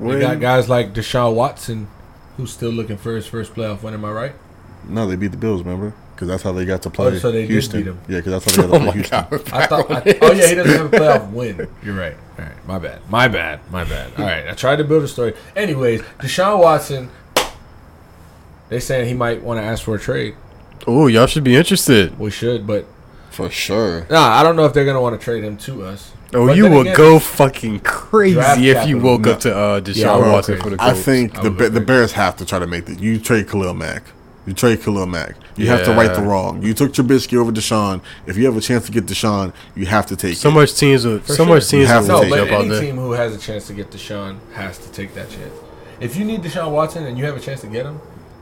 [0.00, 0.20] we Win.
[0.20, 1.88] got guys like Deshaun Watson,
[2.36, 3.94] who's still looking for his first playoff win.
[3.94, 4.32] Am I right?
[4.88, 5.94] No, they beat the Bills, remember?
[6.14, 7.82] Because that's how they got to play Oh, so they did Houston.
[7.82, 7.98] beat 'em.
[8.08, 9.26] Yeah, because that's how they got Oh to play my Houston.
[9.30, 9.52] god!
[9.62, 9.90] I thought.
[9.90, 11.68] I, oh yeah, he doesn't have a playoff win.
[11.82, 12.16] You're right.
[12.38, 13.00] All right, my bad.
[13.10, 13.60] My bad.
[13.70, 14.12] My bad.
[14.18, 15.34] All right, I tried to build a story.
[15.56, 17.10] Anyways, Deshaun Watson.
[18.68, 20.34] They saying he might want to ask for a trade.
[20.86, 22.18] Oh, y'all should be interested.
[22.18, 22.86] We should, but
[23.34, 24.06] For sure.
[24.10, 26.12] nah, I don't know if they're gonna want to trade him to us.
[26.32, 28.38] Oh, But you then would again- go fucking crazy
[28.70, 29.32] if you woke No.
[29.32, 32.12] up to uh, Deshaun Yeah, Watson for the I think I the Ba- the Bears
[32.12, 34.02] have to try to make the you trade Khalil Mack.
[34.46, 35.36] You trade Khalil Mack.
[35.56, 36.60] You have to right the wrong.
[36.62, 38.00] You took Trubisky over Deshaun.
[38.26, 40.52] If you have a chance to get Deshaun, you have to take so it.
[40.52, 41.54] much teams would, For so sure.
[41.54, 42.80] much teams have would to No, take but jump out any there.
[42.80, 45.54] team who has a chance to get Deshaun has to take that chance.
[46.00, 48.00] If you need Deshaun Watson and you have a chance to get him,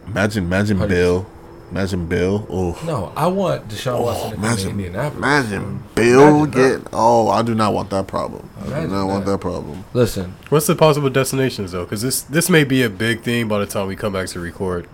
[0.08, 0.88] Imagine, imagine 100%.
[0.88, 1.26] Bill.
[1.72, 2.46] Imagine Bill.
[2.50, 5.16] Oh, no, I want Deshaun Watson to come to imagine, Indianapolis.
[5.16, 6.82] imagine Bill Imagine that.
[6.82, 6.90] get.
[6.92, 8.48] Oh, I do not want that problem.
[8.58, 9.30] I do Imagine not want that.
[9.32, 9.84] that problem.
[9.94, 11.84] Listen, What's the possible destinations though?
[11.84, 14.40] Because this this may be a big thing by the time we come back to
[14.40, 14.86] record.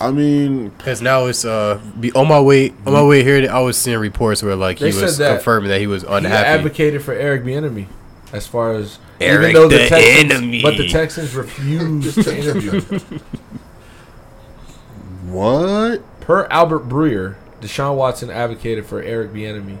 [0.00, 3.50] I mean, Because now it's uh be on my way on my way here.
[3.50, 6.02] I was seeing reports where like he They said was that confirming that he was
[6.02, 6.46] he unhappy.
[6.46, 7.86] advocated for Eric Bieniemy
[8.32, 10.62] as far as Eric even though the Texans, enemy.
[10.62, 13.20] but the Texans refused to interview him.
[15.30, 16.02] What?
[16.20, 19.78] Per Albert Breer, Deshaun Watson advocated for Eric Bieniemy.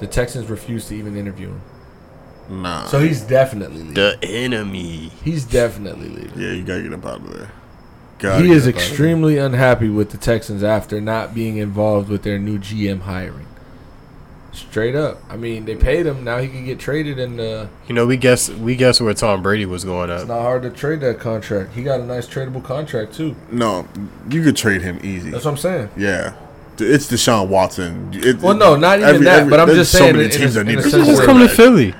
[0.00, 1.62] The Texans refused to even interview him.
[2.48, 2.84] Nah.
[2.86, 3.94] So he's definitely leaving.
[3.94, 5.10] the enemy.
[5.22, 6.38] He's definitely leaving.
[6.38, 7.50] yeah, you gotta get up out of there.
[8.18, 8.88] Gotta He is up out of there.
[8.90, 13.46] extremely unhappy with the Texans after not being involved with their new GM hiring.
[14.54, 15.20] Straight up.
[15.28, 16.22] I mean, they paid him.
[16.24, 19.42] Now he can get traded, and uh, You know we guess we guess where Tom
[19.42, 20.14] Brady was going up.
[20.20, 20.28] it's at.
[20.28, 21.74] not hard to trade that contract.
[21.74, 23.34] He got a nice tradable contract too.
[23.50, 23.88] No,
[24.30, 25.30] you could trade him easy.
[25.30, 25.90] That's what I'm saying.
[25.96, 26.34] Yeah.
[26.78, 28.10] It's Deshaun Watson.
[28.14, 30.24] It, Well, no, not even every- that, every- but I'm there's just so saying many
[30.26, 31.48] in- in teams that need in a to Just where- come to.
[31.48, 31.94] Philly.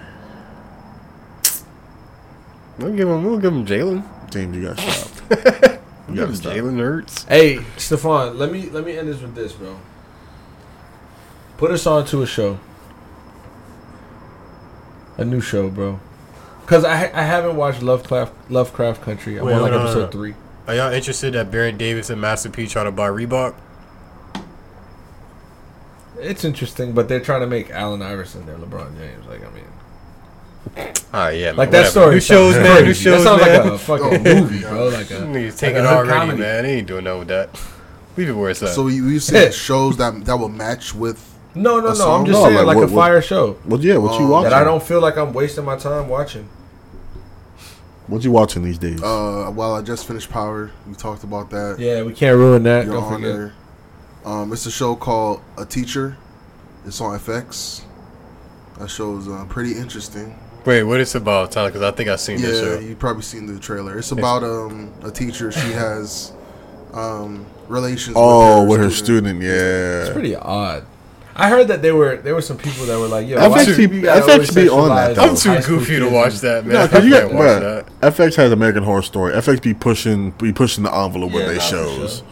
[2.78, 3.24] We'll give him.
[3.24, 4.30] We'll give him Jalen.
[4.30, 5.80] James, you got stopped.
[6.06, 6.48] You We'll gotta.
[6.50, 7.24] Jalen Hurts.
[7.24, 9.74] Hey, Stefan, let me let me end this with this, bro.
[11.56, 12.58] Put us on to a show.
[15.16, 16.00] A new show, bro.
[16.66, 19.36] Cause I I haven't watched Lovecraft Lovecraft Country.
[19.38, 20.12] I'm Wait, on like hold on, episode hold on.
[20.12, 20.34] three.
[20.66, 23.54] Are y'all interested that Baron Davis and Master P try to buy Reebok?
[26.18, 29.26] It's interesting, but they're trying to make Allen Iverson their LeBron James.
[29.26, 31.50] Like I mean, Ah, yeah.
[31.52, 31.90] like that whatever.
[31.90, 32.14] story.
[32.14, 32.76] Who shows, sounds man?
[32.78, 33.04] Who crazy.
[33.04, 33.64] shows, That sounds man?
[33.64, 34.88] like a fucking movie, bro.
[34.88, 36.38] Like a Niggas like taking a it already, comedy.
[36.40, 36.62] man.
[36.64, 37.50] They ain't doing nothing with that.
[38.16, 38.70] Leave it where it's at.
[38.70, 41.33] So you, you said shows that that will match with.
[41.54, 42.12] No, no, no.
[42.12, 44.26] I'm just No, saying like, like, what- a what- fire show Well, yeah, what you
[44.26, 44.50] Oh, watching?
[44.50, 46.48] that I don't feel like I'm wasting my time watching.
[48.06, 49.02] What you watching these days?
[49.02, 50.70] Uh, well, I just finished Power.
[50.86, 51.76] We talked about that.
[51.78, 52.84] Yeah, we can't ruin that.
[52.86, 53.30] Your Don't forget.
[53.34, 53.52] Honor.
[54.26, 56.16] Um, it's a show called A Teacher.
[56.86, 57.82] It's on FX.
[58.78, 60.38] That show is uh, pretty interesting.
[60.66, 61.68] Wait, what it's about, Tyler?
[61.70, 62.80] Because I think I've seen this Yeah, show.
[62.80, 63.98] you probably seen the trailer.
[63.98, 65.52] It's about um a teacher.
[65.52, 66.32] She has
[66.92, 68.16] um relations.
[68.18, 69.40] oh, with with her, her student.
[69.40, 70.00] student, yeah.
[70.02, 70.84] It's pretty odd.
[71.36, 73.86] I heard that there were there were some people that were like, "Yo, FX why
[73.86, 75.22] be- you gotta FX be on that, though.
[75.22, 76.74] I'm too high school goofy to watch that, man.
[76.74, 77.86] No, because you got watch that.
[78.14, 79.32] FX has American Horror Story.
[79.34, 82.18] FX be pushing, be pushing the envelope with their nah, for shows.
[82.18, 82.26] sure.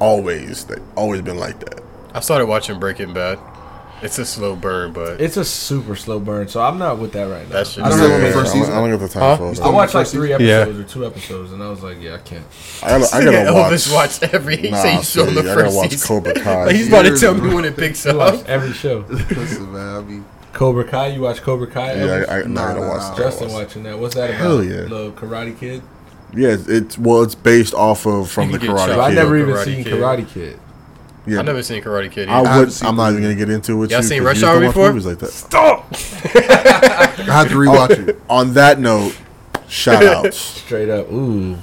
[0.00, 1.80] Always, they always been like that.
[2.14, 3.38] I started watching Breaking Bad.
[4.00, 7.24] It's a slow burn, but It's a super slow burn, so I'm not with that
[7.24, 7.54] right now.
[7.56, 8.18] That shit I don't is know.
[8.18, 8.74] the Yeah, first I don't- season?
[8.74, 9.36] I don't get the time Huh?
[9.36, 9.60] for it.
[9.60, 10.46] I watched like three season?
[10.46, 10.54] Yeah.
[10.60, 12.44] episodes or two episodes, and I was like, "Yeah, I can't."
[12.82, 13.72] I gotta, I gotta watch.
[13.72, 14.56] Elvis watched every.
[14.56, 16.06] He Nah, say he's still see, on the I gotta first watch season.
[16.08, 16.64] Cobra Kai.
[16.66, 18.48] Like, he's about to tell me when it picks up.
[18.48, 19.04] every show.
[19.08, 21.94] Listen, man, I mean, Cobra Kai, you watch Cobra Kai?
[21.94, 22.28] Yeah, Elvis?
[22.30, 23.00] I, I, nah, I Nah, gotta nah, watch.
[23.00, 23.16] nah.
[23.24, 23.64] Justin watch.
[23.66, 23.98] watching that.
[23.98, 24.40] What's that about?
[24.40, 24.82] Hell yeah.
[24.82, 25.82] The Karate Kid.
[26.36, 28.98] Yeah, it's, it's well, it's based off of from the Karate Kid.
[28.98, 29.14] I Kid.
[29.16, 30.58] never even seen Karate Kid.
[31.28, 32.28] Yeah, I never seen Karate Kid.
[32.28, 32.48] I either.
[32.48, 32.72] haven't would.
[32.72, 34.06] seen I'm not even gonna get into it with Y'all you.
[34.08, 34.88] seen 'cause Rush you don't Hour watch before?
[34.88, 35.30] Movies like that.
[35.30, 35.86] Stop.
[35.92, 38.20] I have to rewatch it.
[38.28, 39.16] On that note,
[39.68, 41.10] shout outs, Straight up.
[41.12, 41.56] Ooh.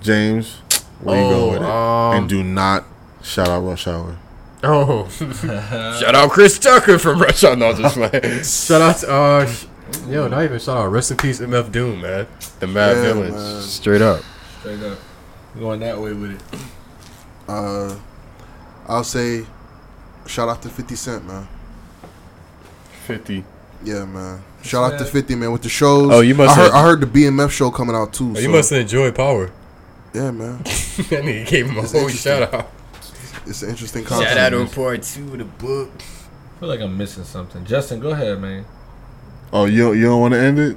[0.00, 0.58] James.
[1.00, 1.68] Where you Oh, go with it?
[1.68, 2.84] um, and do not
[3.22, 4.16] shout out Rush Hour.
[4.62, 5.08] Oh,
[6.00, 7.56] shout out Chris Tucker from Rush Hour.
[7.56, 8.96] No, just like shout out.
[8.98, 9.66] To, uh, sh-
[10.08, 10.86] yo, not even shout out.
[10.90, 12.26] Rest in peace, MF Doom, man.
[12.60, 13.62] The Mad Yeah, Villains, man.
[13.62, 14.22] straight up.
[14.60, 14.98] Straight up.
[15.58, 16.40] Going that way with it.
[17.48, 17.94] Uh,
[18.86, 19.44] I'll say,
[20.26, 21.48] shout out to 50 Cent, man.
[23.06, 23.44] Fifty.
[23.84, 24.42] Yeah, man.
[24.62, 26.10] Shout out to 50, man, with the shows.
[26.12, 28.32] Oh, you must I heard, have- I heard the BMF show coming out too.
[28.34, 29.50] Oh, you so- must enjoy Power.
[30.14, 30.58] Yeah, man.
[30.64, 30.64] that
[31.22, 32.32] nigga gave him a It's whole interesting.
[32.32, 32.70] shout out.
[33.46, 34.30] It's an interesting concept.
[34.30, 35.90] Shout out on part two of the book.
[35.98, 37.64] I feel like I'm missing something.
[37.64, 38.64] Justin, go ahead, man.
[39.52, 40.76] Oh, you don't- you don't want to end it?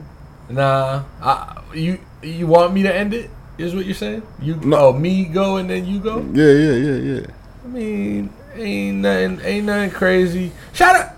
[0.49, 3.29] Nah, I, you you want me to end it?
[3.57, 4.23] Is what you're saying?
[4.41, 4.87] You No.
[4.87, 6.19] oh me go and then you go?
[6.33, 7.25] Yeah, yeah, yeah, yeah.
[7.63, 10.51] I mean, ain't nothing, ain't nothing crazy.
[10.73, 11.13] Shout out,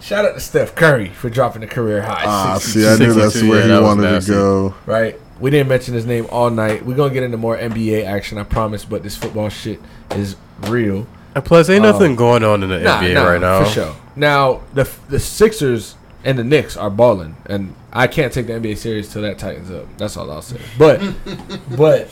[0.00, 2.24] shout out to Steph Curry for dropping the career high.
[2.26, 4.74] Ah, 62, see, I knew that's where yeah, he that wanted to go.
[4.86, 5.18] right?
[5.40, 6.86] We didn't mention his name all night.
[6.86, 8.84] We're gonna get into more NBA action, I promise.
[8.84, 9.80] But this football shit
[10.12, 11.06] is real.
[11.34, 11.90] And plus, ain't Oh.
[11.90, 13.64] nothing going on in the Nah, NBA nah, right now.
[13.64, 13.96] for sure.
[14.14, 18.76] Now the the Sixers and the Knicks are balling, and I can't take the NBA
[18.78, 19.86] series till that tightens up.
[19.98, 20.60] That's all I'll say.
[20.78, 21.02] But
[21.76, 22.08] but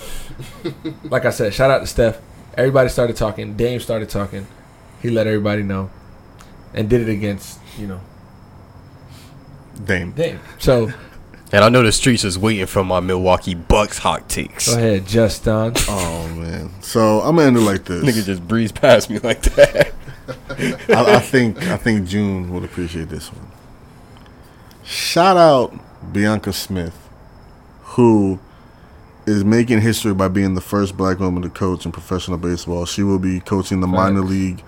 [1.05, 2.19] like I said, shout out to Steph.
[2.57, 3.57] Everybody started talking.
[3.57, 4.47] Dame started talking.
[5.01, 5.91] He let everybody know,
[6.75, 8.01] and did it against you know
[9.85, 10.13] Dame.
[10.13, 10.41] Dame.
[10.59, 10.93] So
[11.53, 14.69] And I know the streets is waiting for my Milwaukee Bucks hot takes.
[14.69, 15.75] go ahead, Justin.
[15.89, 16.71] Oh man.
[16.81, 18.03] So I'm gonna end it like this.
[18.03, 19.93] Nigga just breezed past me like that.
[20.89, 23.49] I, I think I think June would appreciate this one.
[24.83, 25.79] Shout out
[26.13, 27.09] Bianca Smith,
[27.83, 28.41] who
[29.27, 32.87] is making history by being the first black woman to coach in professional baseball.
[32.87, 34.63] She will be coaching the minor league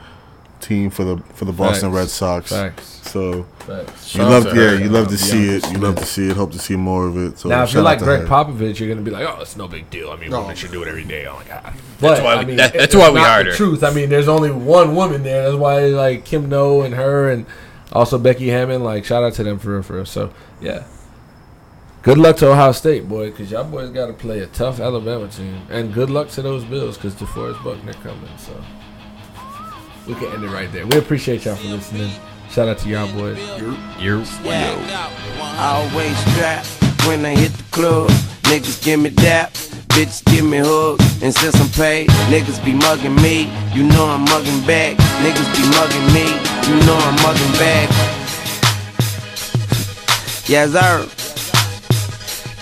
[0.61, 1.97] team for the for the Boston Facts.
[1.97, 2.51] Red Sox.
[2.51, 3.11] Facts.
[3.11, 4.15] So Facts.
[4.15, 5.71] you love to yeah, you love to uh, see it.
[5.71, 6.37] You love to see it.
[6.37, 7.39] Hope to see more of it.
[7.39, 8.27] So now, if you're like to Greg her.
[8.27, 10.11] Popovich, you're gonna be like, "Oh, it's no big deal.
[10.11, 10.41] I mean, No.
[10.41, 10.55] women oh.
[10.55, 11.75] should do it every day." Oh my god.
[12.01, 13.57] But why I mean, that- it- that's it's why we not hired the her.
[13.57, 13.85] Truth.
[13.85, 15.43] I mean, there's only one woman there.
[15.45, 17.47] That's why like Kim No and her and
[17.93, 18.83] also Becky Hammon.
[18.83, 20.07] Like, shout out to them for real, for real.
[20.07, 20.85] So yeah.
[22.05, 25.27] Good luck to Ohio State, boy, because y'all boys got to play a tough Alabama
[25.27, 28.29] team, and good luck to those Bills, because DeForest Buckner coming.
[28.37, 28.53] So
[30.07, 30.87] we can end it right there.
[30.87, 32.11] We appreciate y'all for listening.
[32.51, 33.39] Shout out to y'all boys.
[33.99, 34.23] You're
[35.59, 36.69] Always strapped
[37.07, 38.11] when I hit the club.
[38.53, 41.23] Niggas give me daps, bitches give me hugs.
[41.23, 43.45] And since I'm paid, niggas be mugging me.
[43.73, 44.99] You know I'm mugging back.
[45.25, 46.29] Niggas be mugging me.
[46.69, 47.89] You know I'm mugging back.
[50.47, 51.14] Yes, sir.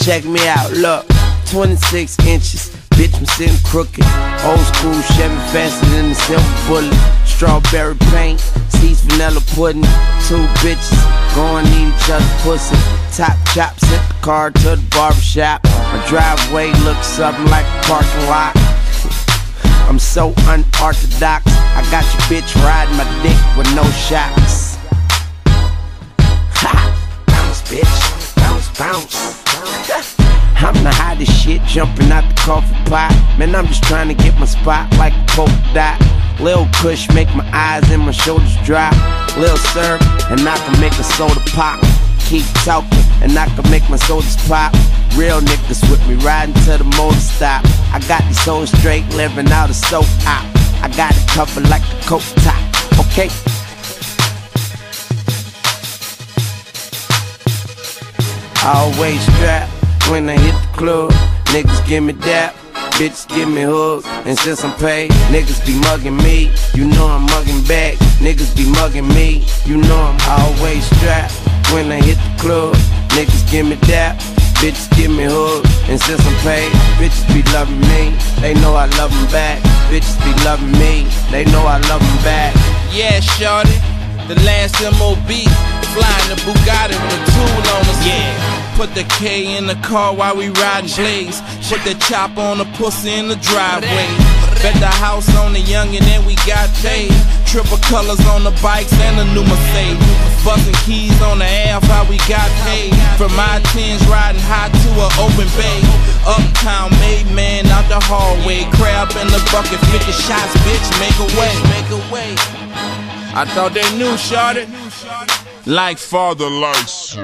[0.03, 1.07] Check me out, look.
[1.46, 2.70] 26 inches.
[2.98, 4.05] Bitch, I'm sitting crooked.
[4.42, 6.92] Old school Chevy faster than the silver bullet.
[7.24, 9.86] Strawberry paint, seats vanilla pudding.
[10.26, 10.90] Two bitches
[11.36, 12.74] going eat each other's pussy.
[13.14, 15.62] Top chop, sent the car to the barbershop.
[15.62, 18.57] My driveway looks something like a parking lot.
[19.88, 21.46] I'm so unorthodox.
[21.46, 24.78] I got your bitch riding my dick with no shocks.
[26.59, 26.74] Ha!
[27.28, 28.34] Bounce, bitch.
[28.34, 29.41] Bounce, bounce.
[29.62, 33.14] I'm the hottest shit jumping out the coffee pot.
[33.38, 35.98] Man, I'm just trying to get my spot like a polka dot.
[36.40, 38.94] Lil Kush make my eyes and my shoulders drop.
[39.36, 41.80] Lil Syrup, and I can make a soda pop.
[42.26, 44.72] Keep talking, and I can make my sodas pop.
[45.14, 47.64] Real niggas with me riding to the motor stop.
[47.92, 50.46] I got these hoes straight living out of soap op.
[50.82, 52.58] I got it covered like a coat top.
[53.06, 53.28] Okay,
[58.64, 59.72] Always strapped
[60.08, 61.10] when I hit the club.
[61.50, 62.54] Niggas give me dap,
[62.94, 64.06] bitches give me hugs.
[64.24, 66.52] And since I'm paid, niggas be mugging me.
[66.74, 67.96] You know I'm mugging back.
[68.22, 69.44] Niggas be mugging me.
[69.64, 71.34] You know I'm always strapped
[71.72, 72.76] when I hit the club.
[73.16, 74.20] Niggas give me dap,
[74.62, 78.14] Bitches give me hugs, and since I'm paid, bitches be loving me.
[78.40, 79.58] They know I love them back.
[79.90, 81.02] Bitches be loving me.
[81.32, 82.54] They know I love them back.
[82.94, 83.74] Yeah, shorty,
[84.30, 85.50] the last MOB,
[85.93, 88.01] flying the Bugatti with a tool on us.
[88.05, 88.53] Yeah.
[88.76, 91.40] Put the K in the car while we riding blaze.
[91.68, 94.09] Put the chop on the pussy in the driveway.
[94.64, 97.12] Bet the house on the young and then we got paid.
[97.45, 100.16] Triple colors on the bikes and the new Mercedes.
[100.45, 102.97] Busting keys on the half how we got paid.
[103.20, 105.80] From my tens riding high to an open bay.
[106.24, 108.64] Uptown made man out the hallway.
[108.80, 111.55] Crab in the bucket, 50 shots, bitch, make a way.
[111.76, 112.32] Make a way.
[113.34, 114.64] I thought they knew, shorty.
[115.64, 117.16] Like father likes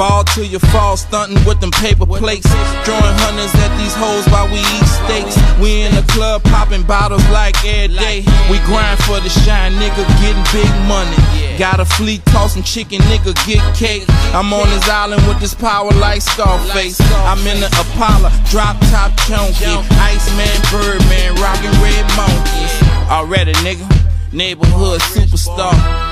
[0.00, 2.48] ball till you fall, stunting with them paper plates.
[2.88, 5.36] Drawing hundreds at these hoes while we eat steaks.
[5.60, 8.24] We in the club popping bottles like every day.
[8.50, 11.20] We grind for the shine, nigga, getting big money.
[11.58, 14.04] Got a fleet tossing chicken, nigga, get cake.
[14.32, 16.98] I'm on this island with this power like Scarface.
[17.28, 19.68] I'm in the Apollo, drop top chunky.
[20.00, 22.66] Iceman, Birdman, rockin' red monkey.
[23.12, 23.84] Already, nigga,
[24.32, 26.09] neighborhood superstar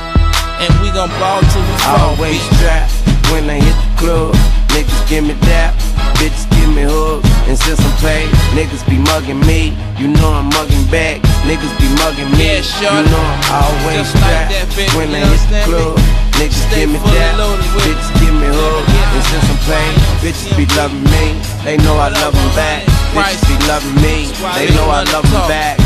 [0.58, 1.42] and we gon' ball.
[1.86, 2.90] Always trap
[3.30, 4.34] when I hit the club.
[4.74, 5.74] Niggas give me dap,
[6.18, 7.26] bitches give me hooks.
[7.48, 9.74] And since I'm paid, niggas be mugging me.
[9.96, 12.58] You know I'm mugging back, niggas be mugging me.
[12.58, 12.92] Yeah, sure.
[12.92, 15.98] You know I'm always strapped like that, when I hit the club.
[16.38, 17.34] Niggas give me dap,
[17.82, 18.92] bitches give me hooks.
[18.92, 21.34] And since I'm paid, bitches be loving me.
[21.64, 22.84] They know I love them back.
[23.14, 24.30] Bitches be loving me.
[24.54, 25.78] They know I love them back.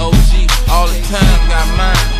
[0.00, 2.19] OG, all the time got mine.